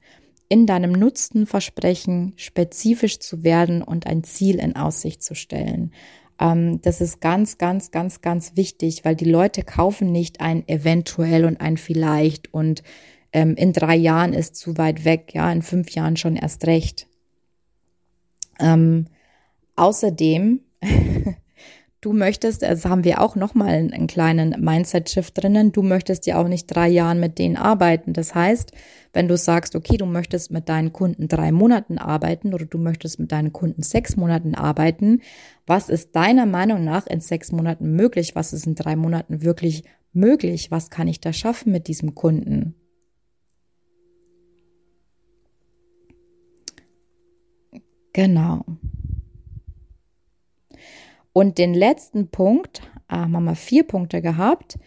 in 0.48 0.64
deinem 0.64 0.92
Nutzenversprechen 0.92 2.32
spezifisch 2.36 3.18
zu 3.18 3.44
werden 3.44 3.82
und 3.82 4.06
ein 4.06 4.24
Ziel 4.24 4.56
in 4.56 4.76
Aussicht 4.76 5.22
zu 5.22 5.34
stellen. 5.34 5.92
Ähm, 6.40 6.80
das 6.82 7.00
ist 7.00 7.20
ganz, 7.20 7.58
ganz, 7.58 7.90
ganz, 7.90 8.20
ganz 8.20 8.56
wichtig, 8.56 9.04
weil 9.04 9.16
die 9.16 9.30
Leute 9.30 9.62
kaufen 9.62 10.12
nicht 10.12 10.40
ein 10.40 10.66
eventuell 10.68 11.44
und 11.44 11.60
ein 11.60 11.76
vielleicht 11.76 12.52
und 12.52 12.82
ähm, 13.32 13.56
in 13.56 13.72
drei 13.72 13.96
Jahren 13.96 14.32
ist 14.32 14.56
zu 14.56 14.78
weit 14.78 15.04
weg, 15.04 15.32
ja, 15.34 15.50
in 15.50 15.62
fünf 15.62 15.90
Jahren 15.90 16.16
schon 16.16 16.36
erst 16.36 16.66
recht. 16.66 17.08
Ähm, 18.60 19.06
außerdem 19.76 20.60
Du 22.04 22.12
möchtest, 22.12 22.62
also 22.62 22.90
haben 22.90 23.02
wir 23.02 23.22
auch 23.22 23.34
nochmal 23.34 23.70
einen 23.70 24.06
kleinen 24.06 24.62
Mindset-Shift 24.62 25.42
drinnen, 25.42 25.72
du 25.72 25.80
möchtest 25.80 26.26
ja 26.26 26.38
auch 26.38 26.48
nicht 26.48 26.66
drei 26.66 26.86
Jahren 26.86 27.18
mit 27.18 27.38
denen 27.38 27.56
arbeiten. 27.56 28.12
Das 28.12 28.34
heißt, 28.34 28.72
wenn 29.14 29.26
du 29.26 29.38
sagst, 29.38 29.74
okay, 29.74 29.96
du 29.96 30.04
möchtest 30.04 30.50
mit 30.50 30.68
deinen 30.68 30.92
Kunden 30.92 31.28
drei 31.28 31.50
Monaten 31.50 31.96
arbeiten 31.96 32.52
oder 32.52 32.66
du 32.66 32.76
möchtest 32.76 33.20
mit 33.20 33.32
deinen 33.32 33.54
Kunden 33.54 33.82
sechs 33.82 34.16
Monaten 34.16 34.54
arbeiten, 34.54 35.22
was 35.66 35.88
ist 35.88 36.14
deiner 36.14 36.44
Meinung 36.44 36.84
nach 36.84 37.06
in 37.06 37.20
sechs 37.20 37.52
Monaten 37.52 37.96
möglich? 37.96 38.34
Was 38.34 38.52
ist 38.52 38.66
in 38.66 38.74
drei 38.74 38.96
Monaten 38.96 39.40
wirklich 39.40 39.84
möglich? 40.12 40.70
Was 40.70 40.90
kann 40.90 41.08
ich 41.08 41.20
da 41.20 41.32
schaffen 41.32 41.72
mit 41.72 41.88
diesem 41.88 42.14
Kunden? 42.14 42.74
Genau. 48.12 48.62
Und 51.34 51.58
den 51.58 51.74
letzten 51.74 52.28
Punkt, 52.28 52.80
äh, 53.08 53.16
haben 53.16 53.44
wir 53.44 53.56
vier 53.56 53.82
Punkte 53.82 54.22
gehabt, 54.22 54.78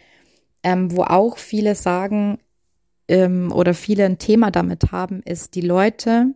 ähm, 0.64 0.90
wo 0.96 1.02
auch 1.02 1.36
viele 1.36 1.74
sagen 1.74 2.38
ähm, 3.06 3.52
oder 3.52 3.74
viele 3.74 4.06
ein 4.06 4.18
Thema 4.18 4.50
damit 4.50 4.90
haben, 4.90 5.22
ist, 5.22 5.54
die 5.54 5.60
Leute 5.60 6.34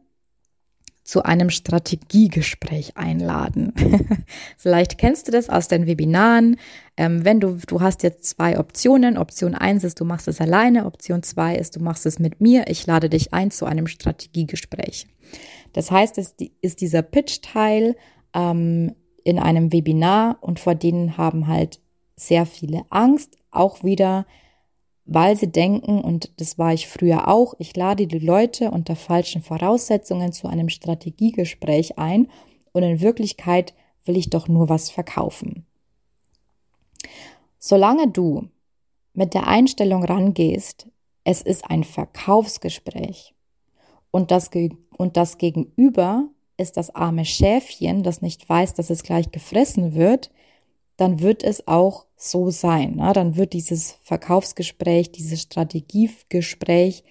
zu 1.02 1.24
einem 1.24 1.48
Strategiegespräch 1.48 2.96
einladen. 2.96 3.72
Vielleicht 4.58 4.98
kennst 4.98 5.26
du 5.26 5.32
das 5.32 5.48
aus 5.48 5.66
den 5.66 5.86
Webinaren. 5.86 6.58
Ähm, 6.98 7.24
wenn 7.24 7.40
du, 7.40 7.58
du 7.66 7.80
hast 7.80 8.02
jetzt 8.02 8.24
zwei 8.26 8.58
Optionen. 8.58 9.16
Option 9.16 9.54
eins 9.54 9.82
ist, 9.82 9.98
du 9.98 10.04
machst 10.04 10.28
es 10.28 10.42
alleine. 10.42 10.84
Option 10.84 11.22
zwei 11.22 11.56
ist, 11.56 11.76
du 11.76 11.80
machst 11.80 12.04
es 12.04 12.18
mit 12.18 12.42
mir. 12.42 12.66
Ich 12.68 12.86
lade 12.86 13.08
dich 13.08 13.32
ein 13.32 13.50
zu 13.50 13.64
einem 13.64 13.86
Strategiegespräch. 13.86 15.06
Das 15.72 15.90
heißt, 15.90 16.18
es 16.18 16.34
ist 16.60 16.82
dieser 16.82 17.02
Pitch-Teil 17.02 17.96
ähm, 18.34 18.94
in 19.24 19.38
einem 19.38 19.72
Webinar 19.72 20.38
und 20.40 20.60
vor 20.60 20.74
denen 20.74 21.16
haben 21.16 21.46
halt 21.46 21.80
sehr 22.16 22.46
viele 22.46 22.84
Angst. 22.90 23.36
Auch 23.50 23.84
wieder 23.84 24.26
weil 25.04 25.36
sie 25.36 25.50
denken, 25.50 26.00
und 26.00 26.30
das 26.40 26.58
war 26.58 26.72
ich 26.72 26.86
früher 26.86 27.28
auch, 27.28 27.54
ich 27.58 27.74
lade 27.76 28.06
die 28.06 28.18
Leute 28.18 28.70
unter 28.70 28.96
falschen 28.96 29.42
Voraussetzungen 29.42 30.32
zu 30.32 30.46
einem 30.46 30.68
Strategiegespräch 30.68 31.98
ein 31.98 32.28
und 32.72 32.82
in 32.82 33.00
Wirklichkeit 33.00 33.74
will 34.04 34.16
ich 34.16 34.30
doch 34.30 34.48
nur 34.48 34.68
was 34.68 34.90
verkaufen. 34.90 35.66
Solange 37.58 38.08
du 38.08 38.48
mit 39.12 39.34
der 39.34 39.46
Einstellung 39.46 40.04
rangehst, 40.04 40.88
es 41.24 41.42
ist 41.42 41.68
ein 41.68 41.84
Verkaufsgespräch 41.84 43.34
und 44.10 44.30
das, 44.30 44.50
und 44.96 45.16
das 45.16 45.38
Gegenüber 45.38 46.28
ist 46.56 46.76
das 46.76 46.94
arme 46.94 47.24
Schäfchen, 47.24 48.02
das 48.02 48.22
nicht 48.22 48.48
weiß, 48.48 48.74
dass 48.74 48.90
es 48.90 49.02
gleich 49.02 49.30
gefressen 49.30 49.94
wird, 49.94 50.30
dann 50.96 51.20
wird 51.20 51.42
es 51.42 51.66
auch 51.66 52.06
so 52.16 52.50
sein. 52.50 52.96
Ne? 52.96 53.12
Dann 53.12 53.36
wird 53.36 53.52
dieses 53.52 53.92
Verkaufsgespräch, 54.02 55.10
dieses 55.10 55.42
Strategiegespräch 55.42 57.04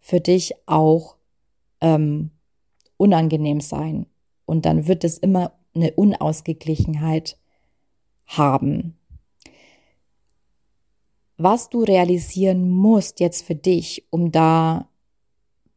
für 0.00 0.20
dich 0.20 0.54
auch 0.66 1.16
ähm, 1.80 2.30
unangenehm 2.96 3.60
sein. 3.60 4.06
Und 4.46 4.64
dann 4.66 4.86
wird 4.86 5.04
es 5.04 5.18
immer 5.18 5.52
eine 5.74 5.92
Unausgeglichenheit 5.92 7.38
haben. 8.26 8.96
Was 11.36 11.68
du 11.68 11.82
realisieren 11.82 12.70
musst 12.70 13.20
jetzt 13.20 13.44
für 13.44 13.54
dich, 13.54 14.06
um 14.10 14.32
da 14.32 14.88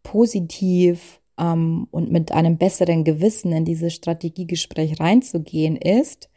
positiv 0.03 1.18
ähm, 1.39 1.87
und 1.91 2.11
mit 2.11 2.31
einem 2.31 2.57
besseren 2.57 3.03
Gewissen 3.03 3.51
in 3.51 3.65
dieses 3.65 3.93
Strategiegespräch 3.93 4.99
reinzugehen, 4.99 5.75
ist, 5.75 6.29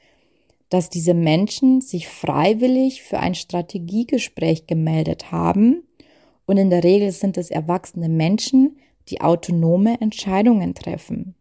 dass 0.68 0.88
diese 0.88 1.12
Menschen 1.12 1.80
sich 1.82 2.08
freiwillig 2.08 3.02
für 3.02 3.18
ein 3.18 3.34
Strategiegespräch 3.34 4.66
gemeldet 4.66 5.30
haben. 5.30 5.82
Und 6.46 6.56
in 6.56 6.70
der 6.70 6.82
Regel 6.82 7.12
sind 7.12 7.36
es 7.36 7.50
erwachsene 7.50 8.08
Menschen, 8.08 8.78
die 9.08 9.20
autonome 9.20 10.00
Entscheidungen 10.00 10.74
treffen. 10.74 11.34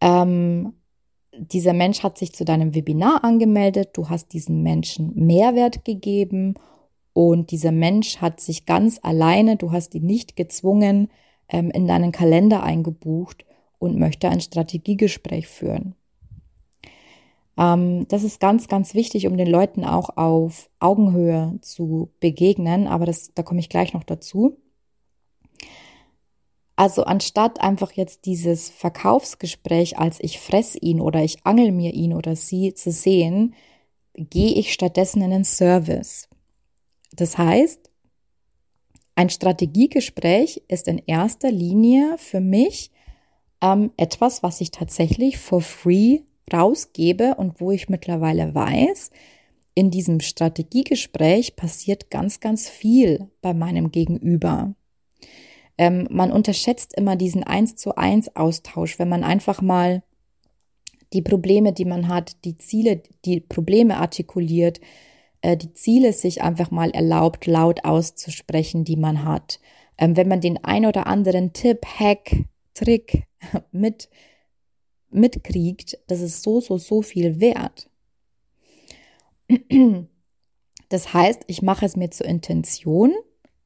Ähm, 0.00 0.74
dieser 1.38 1.72
Mensch 1.72 2.02
hat 2.02 2.18
sich 2.18 2.34
zu 2.34 2.44
deinem 2.44 2.74
Webinar 2.74 3.24
angemeldet, 3.24 3.90
du 3.94 4.08
hast 4.08 4.32
diesem 4.32 4.62
Menschen 4.62 5.12
Mehrwert 5.14 5.84
gegeben 5.84 6.54
und 7.12 7.50
dieser 7.50 7.72
Mensch 7.72 8.18
hat 8.18 8.40
sich 8.40 8.66
ganz 8.66 8.98
alleine, 9.02 9.56
du 9.56 9.72
hast 9.72 9.94
ihn 9.94 10.04
nicht 10.04 10.36
gezwungen, 10.36 11.08
ähm, 11.48 11.70
in 11.70 11.86
deinen 11.86 12.12
Kalender 12.12 12.62
eingebucht 12.62 13.44
und 13.78 13.98
möchte 13.98 14.28
ein 14.28 14.40
Strategiegespräch 14.40 15.48
führen. 15.48 15.94
Ähm, 17.56 18.06
das 18.08 18.22
ist 18.22 18.40
ganz, 18.40 18.68
ganz 18.68 18.94
wichtig, 18.94 19.26
um 19.26 19.36
den 19.36 19.48
Leuten 19.48 19.84
auch 19.84 20.16
auf 20.16 20.70
Augenhöhe 20.78 21.58
zu 21.62 22.10
begegnen, 22.20 22.86
aber 22.86 23.06
das, 23.06 23.32
da 23.34 23.42
komme 23.42 23.60
ich 23.60 23.68
gleich 23.68 23.94
noch 23.94 24.04
dazu. 24.04 24.58
Also 26.76 27.04
anstatt 27.04 27.62
einfach 27.62 27.92
jetzt 27.92 28.26
dieses 28.26 28.68
Verkaufsgespräch 28.68 29.98
als 29.98 30.20
ich 30.20 30.38
fress 30.38 30.76
ihn 30.78 31.00
oder 31.00 31.24
ich 31.24 31.38
angel 31.46 31.72
mir 31.72 31.94
ihn 31.94 32.12
oder 32.12 32.36
sie 32.36 32.74
zu 32.74 32.90
sehen, 32.90 33.54
gehe 34.12 34.54
ich 34.54 34.74
stattdessen 34.74 35.22
in 35.22 35.30
den 35.30 35.44
Service. 35.44 36.28
Das 37.12 37.38
heißt, 37.38 37.90
ein 39.16 39.30
Strategiegespräch 39.30 40.62
ist 40.68 40.86
in 40.88 41.02
erster 41.06 41.50
Linie 41.50 42.16
für 42.18 42.40
mich 42.40 42.92
ähm, 43.62 43.90
etwas, 43.96 44.42
was 44.42 44.60
ich 44.60 44.70
tatsächlich 44.70 45.38
for 45.38 45.62
free 45.62 46.20
rausgebe 46.52 47.34
und 47.36 47.60
wo 47.60 47.72
ich 47.72 47.88
mittlerweile 47.88 48.54
weiß, 48.54 49.10
in 49.74 49.90
diesem 49.90 50.20
Strategiegespräch 50.20 51.56
passiert 51.56 52.10
ganz, 52.10 52.40
ganz 52.40 52.68
viel 52.68 53.30
bei 53.40 53.52
meinem 53.52 53.90
Gegenüber. 53.90 54.74
Ähm, 55.78 56.06
man 56.10 56.30
unterschätzt 56.30 56.94
immer 56.94 57.16
diesen 57.16 57.42
eins 57.42 57.74
zu 57.74 57.96
eins 57.96 58.36
Austausch, 58.36 58.98
wenn 58.98 59.08
man 59.08 59.24
einfach 59.24 59.60
mal 59.60 60.02
die 61.12 61.22
Probleme, 61.22 61.72
die 61.72 61.84
man 61.84 62.08
hat, 62.08 62.44
die 62.44 62.58
Ziele, 62.58 63.02
die 63.24 63.40
Probleme 63.40 63.96
artikuliert, 63.96 64.80
äh, 65.46 65.56
die 65.56 65.72
Ziele 65.72 66.12
sich 66.12 66.42
einfach 66.42 66.72
mal 66.72 66.90
erlaubt, 66.90 67.46
laut 67.46 67.84
auszusprechen, 67.84 68.82
die 68.82 68.96
man 68.96 69.24
hat. 69.24 69.60
Ähm, 69.96 70.16
wenn 70.16 70.26
man 70.26 70.40
den 70.40 70.64
ein 70.64 70.84
oder 70.84 71.06
anderen 71.06 71.52
Tipp, 71.52 71.86
Hack, 71.86 72.32
Trick 72.74 73.28
mit 73.70 74.08
mitkriegt, 75.08 75.98
das 76.08 76.20
ist 76.20 76.42
so, 76.42 76.60
so, 76.60 76.78
so 76.78 77.00
viel 77.00 77.40
wert. 77.40 77.88
Das 80.88 81.12
heißt, 81.12 81.42
ich 81.48 81.62
mache 81.62 81.84
es 81.84 81.96
mir 81.96 82.10
zur 82.10 82.26
Intention, 82.26 83.12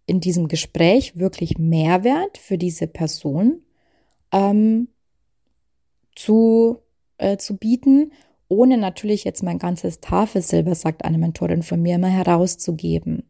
in 0.06 0.20
diesem 0.20 0.48
Gespräch 0.48 1.18
wirklich 1.18 1.58
Mehrwert 1.58 2.38
für 2.38 2.56
diese 2.56 2.86
Person 2.86 3.62
ähm, 4.32 4.88
zu, 6.16 6.78
äh, 7.18 7.36
zu 7.36 7.58
bieten, 7.58 8.12
ohne 8.50 8.76
natürlich 8.76 9.24
jetzt 9.24 9.42
mein 9.42 9.58
ganzes 9.58 10.00
Tafelsilber, 10.00 10.74
sagt 10.74 11.04
eine 11.04 11.18
Mentorin 11.18 11.62
von 11.62 11.80
mir, 11.80 11.94
immer 11.94 12.08
herauszugeben. 12.08 13.22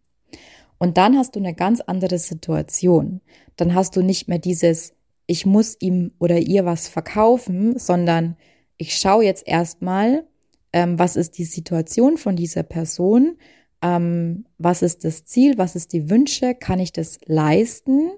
Und 0.78 0.96
dann 0.96 1.16
hast 1.18 1.36
du 1.36 1.40
eine 1.40 1.54
ganz 1.54 1.80
andere 1.82 2.18
Situation. 2.18 3.20
Dann 3.56 3.74
hast 3.74 3.96
du 3.96 4.02
nicht 4.02 4.28
mehr 4.28 4.38
dieses, 4.38 4.94
ich 5.26 5.44
muss 5.44 5.76
ihm 5.78 6.12
oder 6.18 6.38
ihr 6.38 6.64
was 6.64 6.88
verkaufen, 6.88 7.78
sondern 7.78 8.36
ich 8.78 8.96
schaue 8.96 9.24
jetzt 9.24 9.46
erstmal, 9.46 10.24
ähm, 10.72 10.98
was 10.98 11.16
ist 11.16 11.36
die 11.36 11.44
Situation 11.44 12.16
von 12.16 12.34
dieser 12.34 12.62
Person, 12.62 13.36
ähm, 13.82 14.46
was 14.56 14.80
ist 14.80 15.04
das 15.04 15.26
Ziel, 15.26 15.58
was 15.58 15.76
ist 15.76 15.92
die 15.92 16.08
Wünsche, 16.08 16.54
kann 16.54 16.80
ich 16.80 16.92
das 16.92 17.18
leisten 17.26 18.10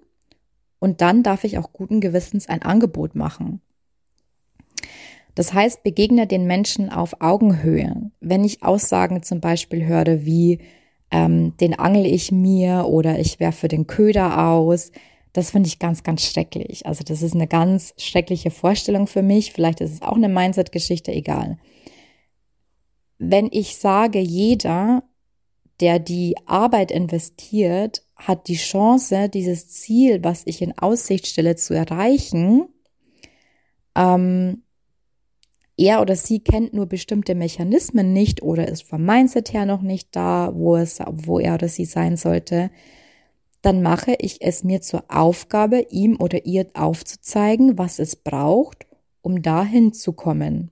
und 0.79 1.01
dann 1.01 1.25
darf 1.25 1.43
ich 1.43 1.59
auch 1.59 1.73
guten 1.73 2.01
Gewissens 2.01 2.49
ein 2.49 2.62
Angebot 2.62 3.17
machen. 3.17 3.61
Das 5.35 5.55
heißt, 5.55 5.83
begegne 5.83 6.27
den 6.27 6.47
Menschen 6.47 6.90
auf 6.90 7.21
Augenhöhe. 7.21 8.11
Wenn 8.21 8.45
ich 8.45 8.62
Aussagen 8.62 9.23
zum 9.23 9.40
Beispiel 9.40 9.87
höre 9.87 10.25
wie, 10.25 10.59
ähm, 11.11 11.57
den 11.59 11.79
angel 11.79 12.07
ich 12.07 12.33
mir 12.33 12.87
oder 12.87 13.18
ich 13.18 13.40
werfe 13.40 13.68
den 13.68 13.87
Köder 13.87 14.49
aus, 14.49 14.92
das 15.33 15.51
finde 15.51 15.68
ich 15.68 15.79
ganz, 15.79 16.03
ganz 16.03 16.23
schrecklich. 16.23 16.87
Also 16.87 17.03
das 17.05 17.23
ist 17.23 17.35
eine 17.35 17.47
ganz 17.47 17.95
schreckliche 17.97 18.51
Vorstellung 18.51 19.07
für 19.07 19.23
mich. 19.23 19.53
Vielleicht 19.53 19.81
ist 19.81 19.92
es 19.92 20.03
auch 20.03 20.16
eine 20.16 20.29
Mindset-Geschichte, 20.29 21.12
egal. 21.12 21.59
Wenn 23.18 23.49
ich 23.51 23.77
sage, 23.77 24.18
jeder, 24.18 25.05
der 25.81 25.99
die 25.99 26.37
Arbeit 26.45 26.90
investiert, 26.90 28.05
hat 28.16 28.49
die 28.49 28.57
Chance, 28.57 29.29
dieses 29.31 29.68
Ziel, 29.68 30.23
was 30.23 30.42
ich 30.45 30.61
in 30.61 30.77
Aussicht 30.77 31.27
stelle, 31.27 31.57
zu 31.57 31.75
erreichen, 31.75 32.68
ähm, 33.97 34.62
er 35.77 36.01
oder 36.01 36.17
sie 36.17 36.41
kennt 36.41 36.75
nur 36.75 36.87
bestimmte 36.87 37.35
Mechanismen 37.35 38.13
nicht 38.13 38.43
oder 38.43 38.69
ist 38.69 38.83
vom 38.83 39.05
Mindset 39.05 39.53
her 39.53 39.67
noch 39.67 39.83
nicht 39.83 40.15
da, 40.15 40.53
wo 40.55 40.77
es, 40.77 41.01
wo 41.11 41.39
er 41.39 41.55
oder 41.55 41.69
sie 41.69 41.85
sein 41.85 42.17
sollte, 42.17 42.71
dann 43.63 43.81
mache 43.81 44.17
ich 44.19 44.43
es 44.43 44.65
mir 44.65 44.81
zur 44.81 45.05
Aufgabe, 45.09 45.87
ihm 45.91 46.21
oder 46.21 46.45
ihr 46.45 46.67
aufzuzeigen, 46.75 47.79
was 47.79 47.99
es 47.99 48.17
braucht, 48.17 48.87
um 49.23 49.41
dahin 49.41 49.93
zu 49.93 50.13
kommen. 50.13 50.71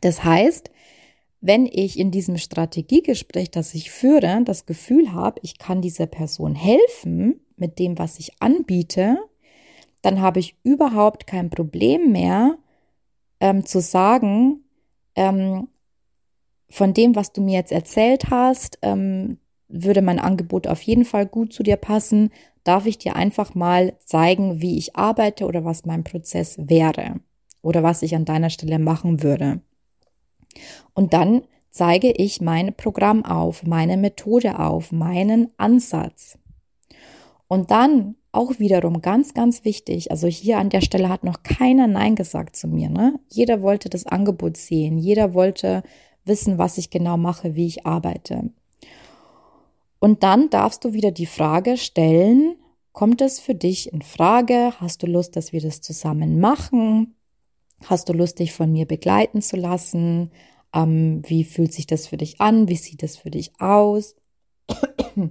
Das 0.00 0.24
heißt, 0.24 0.70
wenn 1.40 1.66
ich 1.66 1.98
in 1.98 2.10
diesem 2.10 2.38
Strategiegespräch, 2.38 3.50
das 3.50 3.74
ich 3.74 3.90
führe, 3.90 4.40
das 4.44 4.64
Gefühl 4.64 5.12
habe, 5.12 5.40
ich 5.42 5.58
kann 5.58 5.82
dieser 5.82 6.06
Person 6.06 6.54
helfen 6.54 7.40
mit 7.56 7.78
dem, 7.78 7.98
was 7.98 8.18
ich 8.18 8.32
anbiete, 8.40 9.18
dann 10.00 10.22
habe 10.22 10.40
ich 10.40 10.56
überhaupt 10.62 11.26
kein 11.26 11.50
Problem 11.50 12.12
mehr 12.12 12.56
ähm, 13.44 13.66
zu 13.66 13.82
sagen, 13.82 14.64
ähm, 15.16 15.68
von 16.70 16.94
dem, 16.94 17.14
was 17.14 17.30
du 17.30 17.42
mir 17.42 17.58
jetzt 17.58 17.72
erzählt 17.72 18.30
hast, 18.30 18.78
ähm, 18.80 19.36
würde 19.68 20.00
mein 20.00 20.18
Angebot 20.18 20.66
auf 20.66 20.80
jeden 20.80 21.04
Fall 21.04 21.26
gut 21.26 21.52
zu 21.52 21.62
dir 21.62 21.76
passen, 21.76 22.30
darf 22.64 22.86
ich 22.86 22.96
dir 22.96 23.16
einfach 23.16 23.54
mal 23.54 23.98
zeigen, 24.00 24.62
wie 24.62 24.78
ich 24.78 24.96
arbeite 24.96 25.44
oder 25.44 25.62
was 25.62 25.84
mein 25.84 26.04
Prozess 26.04 26.56
wäre 26.58 27.20
oder 27.60 27.82
was 27.82 28.00
ich 28.00 28.16
an 28.16 28.24
deiner 28.24 28.48
Stelle 28.48 28.78
machen 28.78 29.22
würde. 29.22 29.60
Und 30.94 31.12
dann 31.12 31.42
zeige 31.70 32.12
ich 32.12 32.40
mein 32.40 32.72
Programm 32.74 33.26
auf, 33.26 33.62
meine 33.64 33.98
Methode 33.98 34.58
auf, 34.58 34.90
meinen 34.90 35.50
Ansatz. 35.58 36.38
Und 37.46 37.70
dann 37.70 38.14
auch 38.34 38.58
wiederum 38.58 39.00
ganz, 39.00 39.34
ganz 39.34 39.64
wichtig. 39.64 40.10
Also 40.10 40.26
hier 40.26 40.58
an 40.58 40.70
der 40.70 40.80
Stelle 40.80 41.08
hat 41.08 41.24
noch 41.24 41.42
keiner 41.42 41.86
Nein 41.86 42.16
gesagt 42.16 42.56
zu 42.56 42.68
mir. 42.68 42.90
Ne? 42.90 43.18
Jeder 43.28 43.62
wollte 43.62 43.88
das 43.88 44.06
Angebot 44.06 44.56
sehen. 44.56 44.98
Jeder 44.98 45.34
wollte 45.34 45.82
wissen, 46.24 46.58
was 46.58 46.78
ich 46.78 46.90
genau 46.90 47.16
mache, 47.16 47.54
wie 47.54 47.66
ich 47.66 47.86
arbeite. 47.86 48.50
Und 49.98 50.22
dann 50.22 50.50
darfst 50.50 50.84
du 50.84 50.92
wieder 50.92 51.12
die 51.12 51.26
Frage 51.26 51.76
stellen, 51.76 52.56
kommt 52.92 53.20
es 53.20 53.40
für 53.40 53.54
dich 53.54 53.92
in 53.92 54.02
Frage? 54.02 54.72
Hast 54.78 55.02
du 55.02 55.06
Lust, 55.06 55.36
dass 55.36 55.52
wir 55.52 55.60
das 55.60 55.80
zusammen 55.80 56.40
machen? 56.40 57.14
Hast 57.84 58.08
du 58.08 58.12
Lust, 58.12 58.38
dich 58.38 58.52
von 58.52 58.72
mir 58.72 58.86
begleiten 58.86 59.42
zu 59.42 59.56
lassen? 59.56 60.30
Ähm, 60.74 61.22
wie 61.26 61.44
fühlt 61.44 61.72
sich 61.72 61.86
das 61.86 62.06
für 62.06 62.16
dich 62.16 62.40
an? 62.40 62.68
Wie 62.68 62.76
sieht 62.76 63.02
das 63.02 63.16
für 63.16 63.30
dich 63.30 63.52
aus? 63.60 64.16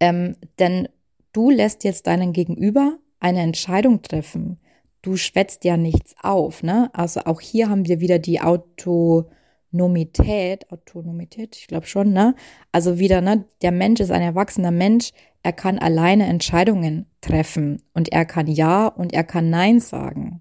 ähm, 0.00 0.36
denn 0.58 0.88
Du 1.32 1.50
lässt 1.50 1.84
jetzt 1.84 2.06
deinen 2.06 2.32
Gegenüber 2.32 2.98
eine 3.20 3.40
Entscheidung 3.40 4.02
treffen. 4.02 4.58
Du 5.00 5.16
schwätzt 5.16 5.64
ja 5.64 5.76
nichts 5.76 6.14
auf, 6.22 6.62
ne? 6.62 6.90
Also 6.92 7.22
auch 7.24 7.40
hier 7.40 7.68
haben 7.68 7.88
wir 7.88 8.00
wieder 8.00 8.18
die 8.18 8.40
Autonomität, 8.40 10.70
Autonomität, 10.70 11.56
ich 11.56 11.66
glaube 11.66 11.86
schon, 11.86 12.12
ne? 12.12 12.34
Also 12.70 12.98
wieder, 12.98 13.20
ne? 13.20 13.44
Der 13.62 13.72
Mensch 13.72 14.00
ist 14.00 14.10
ein 14.10 14.22
erwachsener 14.22 14.70
Mensch, 14.70 15.12
er 15.42 15.52
kann 15.52 15.78
alleine 15.78 16.26
Entscheidungen 16.26 17.06
treffen 17.20 17.82
und 17.94 18.12
er 18.12 18.24
kann 18.24 18.46
Ja 18.46 18.86
und 18.86 19.12
er 19.12 19.24
kann 19.24 19.50
Nein 19.50 19.80
sagen. 19.80 20.40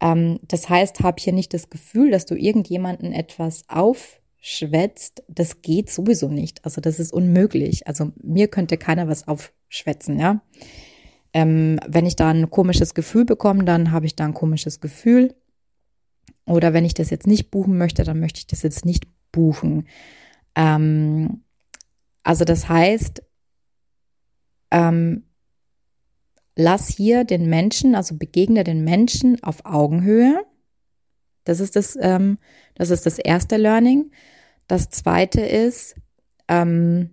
Ähm, 0.00 0.40
das 0.42 0.68
heißt, 0.68 1.00
hab 1.00 1.20
hier 1.20 1.32
nicht 1.32 1.54
das 1.54 1.70
Gefühl, 1.70 2.10
dass 2.10 2.26
du 2.26 2.34
irgendjemanden 2.34 3.12
etwas 3.12 3.64
auf 3.68 4.20
schwätzt, 4.40 5.22
das 5.28 5.62
geht 5.62 5.90
sowieso 5.90 6.28
nicht. 6.28 6.64
Also 6.64 6.80
das 6.80 6.98
ist 6.98 7.12
unmöglich. 7.12 7.86
Also 7.86 8.12
mir 8.22 8.48
könnte 8.48 8.76
keiner 8.76 9.08
was 9.08 9.26
aufschwätzen, 9.26 10.18
ja. 10.18 10.42
Ähm, 11.34 11.78
wenn 11.86 12.06
ich 12.06 12.16
da 12.16 12.30
ein 12.30 12.50
komisches 12.50 12.94
Gefühl 12.94 13.24
bekomme, 13.24 13.64
dann 13.64 13.90
habe 13.90 14.06
ich 14.06 14.16
da 14.16 14.24
ein 14.24 14.34
komisches 14.34 14.80
Gefühl. 14.80 15.34
Oder 16.46 16.72
wenn 16.72 16.84
ich 16.84 16.94
das 16.94 17.10
jetzt 17.10 17.26
nicht 17.26 17.50
buchen 17.50 17.76
möchte, 17.76 18.04
dann 18.04 18.20
möchte 18.20 18.38
ich 18.38 18.46
das 18.46 18.62
jetzt 18.62 18.86
nicht 18.86 19.06
buchen. 19.32 19.86
Ähm, 20.54 21.42
also 22.22 22.44
das 22.44 22.68
heißt, 22.68 23.22
ähm, 24.70 25.24
lass 26.56 26.88
hier 26.88 27.24
den 27.24 27.48
Menschen, 27.48 27.94
also 27.94 28.16
begegne 28.16 28.64
den 28.64 28.84
Menschen 28.84 29.42
auf 29.42 29.64
Augenhöhe. 29.64 30.44
Das 31.48 31.60
ist 31.60 31.76
das, 31.76 31.96
ähm, 32.00 32.38
das 32.74 32.90
ist 32.90 33.06
das 33.06 33.18
erste 33.18 33.56
Learning. 33.56 34.10
Das 34.66 34.90
zweite 34.90 35.40
ist, 35.40 35.96
ähm, 36.46 37.10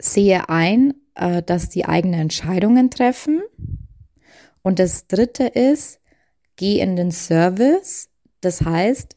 sehe 0.00 0.48
ein, 0.48 0.94
äh, 1.14 1.42
dass 1.42 1.68
die 1.68 1.84
eigene 1.84 2.16
Entscheidungen 2.16 2.90
treffen. 2.90 3.42
Und 4.62 4.78
das 4.78 5.06
dritte 5.06 5.46
ist, 5.46 6.00
geh 6.56 6.80
in 6.80 6.96
den 6.96 7.12
Service. 7.12 8.08
Das 8.40 8.62
heißt, 8.62 9.16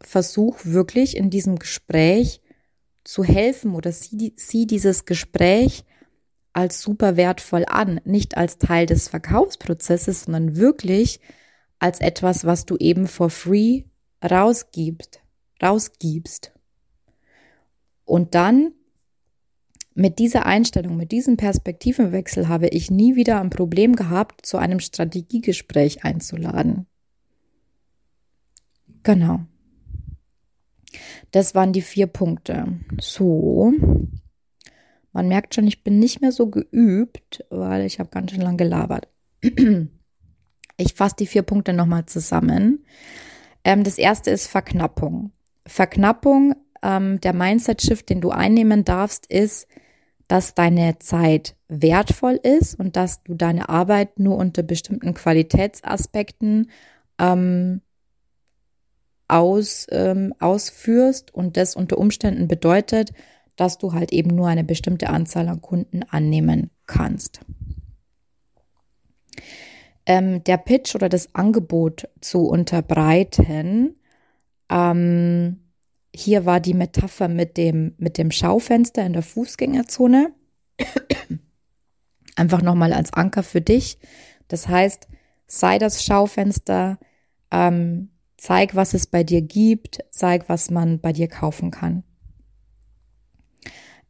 versuch 0.00 0.58
wirklich 0.64 1.16
in 1.16 1.30
diesem 1.30 1.58
Gespräch 1.58 2.42
zu 3.04 3.24
helfen 3.24 3.74
oder 3.74 3.90
sieh, 3.92 4.34
sieh 4.36 4.66
dieses 4.66 5.06
Gespräch 5.06 5.84
als 6.52 6.80
super 6.80 7.16
wertvoll 7.16 7.64
an, 7.66 8.00
nicht 8.04 8.36
als 8.36 8.58
Teil 8.58 8.86
des 8.86 9.08
Verkaufsprozesses, 9.08 10.24
sondern 10.24 10.56
wirklich 10.56 11.20
als 11.78 12.00
etwas, 12.00 12.44
was 12.44 12.66
du 12.66 12.76
eben 12.76 13.06
for 13.06 13.30
free 13.30 13.84
rausgibst, 14.22 15.20
rausgibst. 15.62 16.52
Und 18.04 18.34
dann 18.34 18.72
mit 19.94 20.18
dieser 20.18 20.44
Einstellung, 20.44 20.96
mit 20.96 21.10
diesem 21.10 21.36
Perspektivenwechsel 21.36 22.48
habe 22.48 22.68
ich 22.68 22.90
nie 22.90 23.16
wieder 23.16 23.40
ein 23.40 23.50
Problem 23.50 23.96
gehabt, 23.96 24.44
zu 24.44 24.58
einem 24.58 24.78
Strategiegespräch 24.78 26.04
einzuladen. 26.04 26.86
Genau. 29.02 29.40
Das 31.30 31.54
waren 31.54 31.72
die 31.72 31.82
vier 31.82 32.06
Punkte. 32.06 32.78
So. 33.00 33.72
Man 35.12 35.28
merkt 35.28 35.54
schon, 35.54 35.66
ich 35.66 35.82
bin 35.82 35.98
nicht 35.98 36.20
mehr 36.20 36.32
so 36.32 36.50
geübt, 36.50 37.44
weil 37.48 37.86
ich 37.86 37.98
habe 37.98 38.10
ganz 38.10 38.32
schön 38.32 38.42
lang 38.42 38.58
gelabert. 38.58 39.08
Ich 40.76 40.94
fasse 40.94 41.16
die 41.18 41.26
vier 41.26 41.42
Punkte 41.42 41.72
nochmal 41.72 42.06
zusammen. 42.06 42.84
Ähm, 43.64 43.84
das 43.84 43.98
erste 43.98 44.30
ist 44.30 44.46
Verknappung. 44.46 45.32
Verknappung, 45.66 46.54
ähm, 46.82 47.20
der 47.20 47.32
Mindset-Shift, 47.32 48.08
den 48.08 48.20
du 48.20 48.30
einnehmen 48.30 48.84
darfst, 48.84 49.26
ist, 49.26 49.66
dass 50.28 50.54
deine 50.54 50.98
Zeit 50.98 51.56
wertvoll 51.68 52.38
ist 52.42 52.78
und 52.78 52.96
dass 52.96 53.22
du 53.22 53.34
deine 53.34 53.68
Arbeit 53.68 54.18
nur 54.18 54.36
unter 54.36 54.62
bestimmten 54.62 55.14
Qualitätsaspekten 55.14 56.70
ähm, 57.18 57.80
aus, 59.28 59.86
ähm, 59.90 60.34
ausführst 60.38 61.32
und 61.32 61.56
das 61.56 61.74
unter 61.74 61.98
Umständen 61.98 62.48
bedeutet, 62.48 63.12
dass 63.56 63.78
du 63.78 63.92
halt 63.92 64.12
eben 64.12 64.34
nur 64.34 64.48
eine 64.48 64.64
bestimmte 64.64 65.08
Anzahl 65.08 65.48
an 65.48 65.62
Kunden 65.62 66.02
annehmen 66.02 66.70
kannst 66.86 67.40
ähm, 70.06 70.42
der 70.44 70.56
Pitch 70.56 70.94
oder 70.94 71.08
das 71.08 71.34
Angebot 71.34 72.08
zu 72.20 72.46
unterbreiten. 72.46 73.96
Ähm, 74.70 75.60
hier 76.14 76.46
war 76.46 76.60
die 76.60 76.74
Metapher 76.74 77.28
mit 77.28 77.56
dem, 77.56 77.94
mit 77.98 78.16
dem 78.16 78.30
Schaufenster 78.30 79.04
in 79.04 79.12
der 79.12 79.22
Fußgängerzone. 79.22 80.32
Einfach 82.36 82.62
nochmal 82.62 82.92
als 82.92 83.12
Anker 83.12 83.42
für 83.42 83.60
dich. 83.60 83.98
Das 84.48 84.68
heißt, 84.68 85.08
sei 85.46 85.78
das 85.78 86.04
Schaufenster, 86.04 86.98
ähm, 87.50 88.10
zeig, 88.36 88.74
was 88.74 88.94
es 88.94 89.06
bei 89.06 89.24
dir 89.24 89.42
gibt, 89.42 90.04
zeig, 90.10 90.48
was 90.48 90.70
man 90.70 91.00
bei 91.00 91.12
dir 91.12 91.28
kaufen 91.28 91.70
kann. 91.70 92.04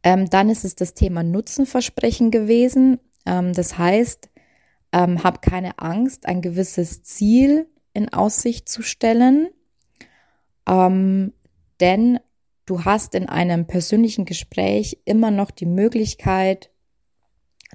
Ähm, 0.03 0.29
dann 0.29 0.49
ist 0.49 0.63
es 0.63 0.75
das 0.75 0.93
Thema 0.93 1.23
Nutzenversprechen 1.23 2.31
gewesen. 2.31 2.99
Ähm, 3.25 3.53
das 3.53 3.77
heißt, 3.77 4.29
ähm, 4.97 5.23
hab 5.23 5.41
keine 5.41 5.77
Angst, 5.77 6.25
ein 6.25 6.41
gewisses 6.41 7.03
Ziel 7.03 7.67
in 7.93 8.11
Aussicht 8.11 8.67
zu 8.67 8.81
stellen, 8.81 9.49
ähm, 10.67 11.33
denn 11.79 12.19
du 12.65 12.83
hast 12.83 13.13
in 13.13 13.29
einem 13.29 13.67
persönlichen 13.67 14.25
Gespräch 14.25 14.99
immer 15.05 15.29
noch 15.29 15.51
die 15.51 15.67
Möglichkeit 15.67 16.71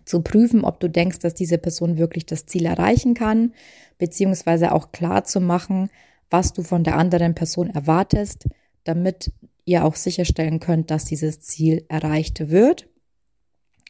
zu 0.04 0.22
prüfen, 0.22 0.64
ob 0.64 0.80
du 0.80 0.88
denkst, 0.88 1.20
dass 1.20 1.34
diese 1.34 1.58
Person 1.58 1.96
wirklich 1.96 2.26
das 2.26 2.46
Ziel 2.46 2.66
erreichen 2.66 3.14
kann, 3.14 3.54
beziehungsweise 3.98 4.72
auch 4.72 4.90
klar 4.90 5.22
zu 5.22 5.40
machen, 5.40 5.90
was 6.28 6.52
du 6.52 6.62
von 6.62 6.82
der 6.82 6.96
anderen 6.96 7.34
Person 7.34 7.70
erwartest, 7.70 8.48
damit 8.84 9.32
ihr 9.64 9.84
auch 9.84 9.94
sicherstellen 9.94 10.58
könnt, 10.58 10.90
dass 10.90 11.04
dieses 11.04 11.40
Ziel 11.40 11.84
erreicht 11.88 12.50
wird. 12.50 12.88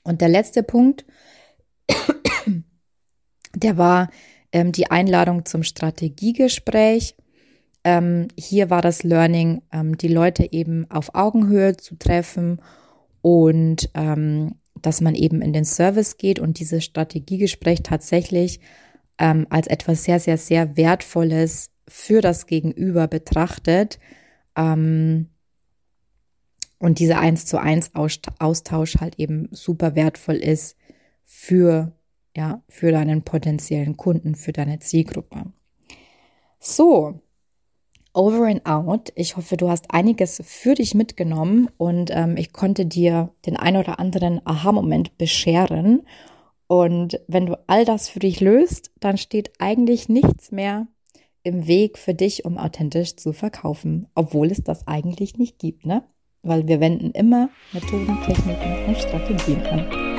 Und 0.03 0.21
der 0.21 0.29
letzte 0.29 0.63
Punkt, 0.63 1.07
der 3.63 3.79
war 3.79 4.11
ähm, 4.53 4.73
die 4.73 4.91
Einladung 4.91 5.45
zum 5.45 5.63
Strategiegespräch. 5.63 7.17
Ähm, 7.85 8.29
hier 8.39 8.71
war 8.71 8.83
das 8.83 9.03
Learning, 9.03 9.63
ähm, 9.73 9.97
die 9.97 10.09
Leute 10.09 10.53
eben 10.53 10.91
auf 10.91 11.15
Augenhöhe 11.15 11.77
zu 11.77 11.97
treffen 11.97 12.61
und 13.23 13.91
ähm, 13.95 14.57
dass 14.81 15.01
man 15.01 15.15
eben 15.15 15.43
in 15.43 15.53
den 15.53 15.65
Service 15.65 16.17
geht 16.17 16.39
und 16.39 16.59
dieses 16.59 16.85
Strategiegespräch 16.85 17.83
tatsächlich 17.83 18.61
ähm, 19.19 19.47
als 19.51 19.67
etwas 19.67 20.05
sehr, 20.05 20.21
sehr, 20.21 20.39
sehr 20.39 20.77
Wertvolles 20.77 21.71
für 21.89 22.21
das 22.21 22.47
Gegenüber 22.47 23.09
betrachtet. 23.09 23.99
Ähm, 24.57 25.29
und 26.79 26.99
dieser 26.99 27.21
eins 27.21 27.47
zu 27.47 27.61
eins 27.61 27.93
Austausch 27.95 28.97
halt 29.01 29.19
eben 29.19 29.49
super 29.53 29.95
wertvoll 29.95 30.37
ist 30.37 30.77
für 31.25 31.93
ja, 32.37 32.63
für 32.69 32.93
deinen 32.93 33.23
potenziellen 33.23 33.97
Kunden, 33.97 34.35
für 34.35 34.53
deine 34.53 34.79
Zielgruppe. 34.79 35.53
So, 36.59 37.21
over 38.15 38.47
and 38.47 38.65
out. 38.67 39.13
Ich 39.15 39.37
hoffe, 39.37 39.57
du 39.57 39.69
hast 39.69 39.93
einiges 39.93 40.43
für 40.45 40.75
dich 40.75 40.95
mitgenommen 40.95 41.69
und 41.77 42.11
ähm, 42.13 42.37
ich 42.37 42.53
konnte 42.53 42.87
dir 42.87 43.31
den 43.47 43.57
ein 43.57 43.77
oder 43.77 43.99
anderen 43.99 44.41
Aha-Moment 44.47 45.19
bescheren. 45.19 46.03
Und 46.67 47.21
wenn 47.29 47.47
du 47.47 47.59
all 47.67 47.85
das 47.85 48.09
für 48.09 48.21
dich 48.21 48.41
löst, 48.41 48.93
dann 49.01 49.19
steht 49.19 49.53
eigentlich 49.59 50.09
nichts 50.09 50.53
mehr 50.53 50.87
im 51.43 51.67
Weg 51.67 51.99
für 51.99 52.15
dich, 52.15 52.45
um 52.45 52.57
authentisch 52.57 53.17
zu 53.17 53.33
verkaufen, 53.33 54.07
obwohl 54.15 54.51
es 54.51 54.63
das 54.63 54.87
eigentlich 54.87 55.37
nicht 55.37 55.59
gibt, 55.59 55.85
ne? 55.85 56.05
Weil 56.43 56.67
wir 56.67 56.81
wenden 56.81 57.11
immer 57.13 57.51
Methoden, 57.73 58.19
Techniken 58.25 58.87
und 58.87 58.97
Strategien 58.97 59.61
an. 59.67 60.12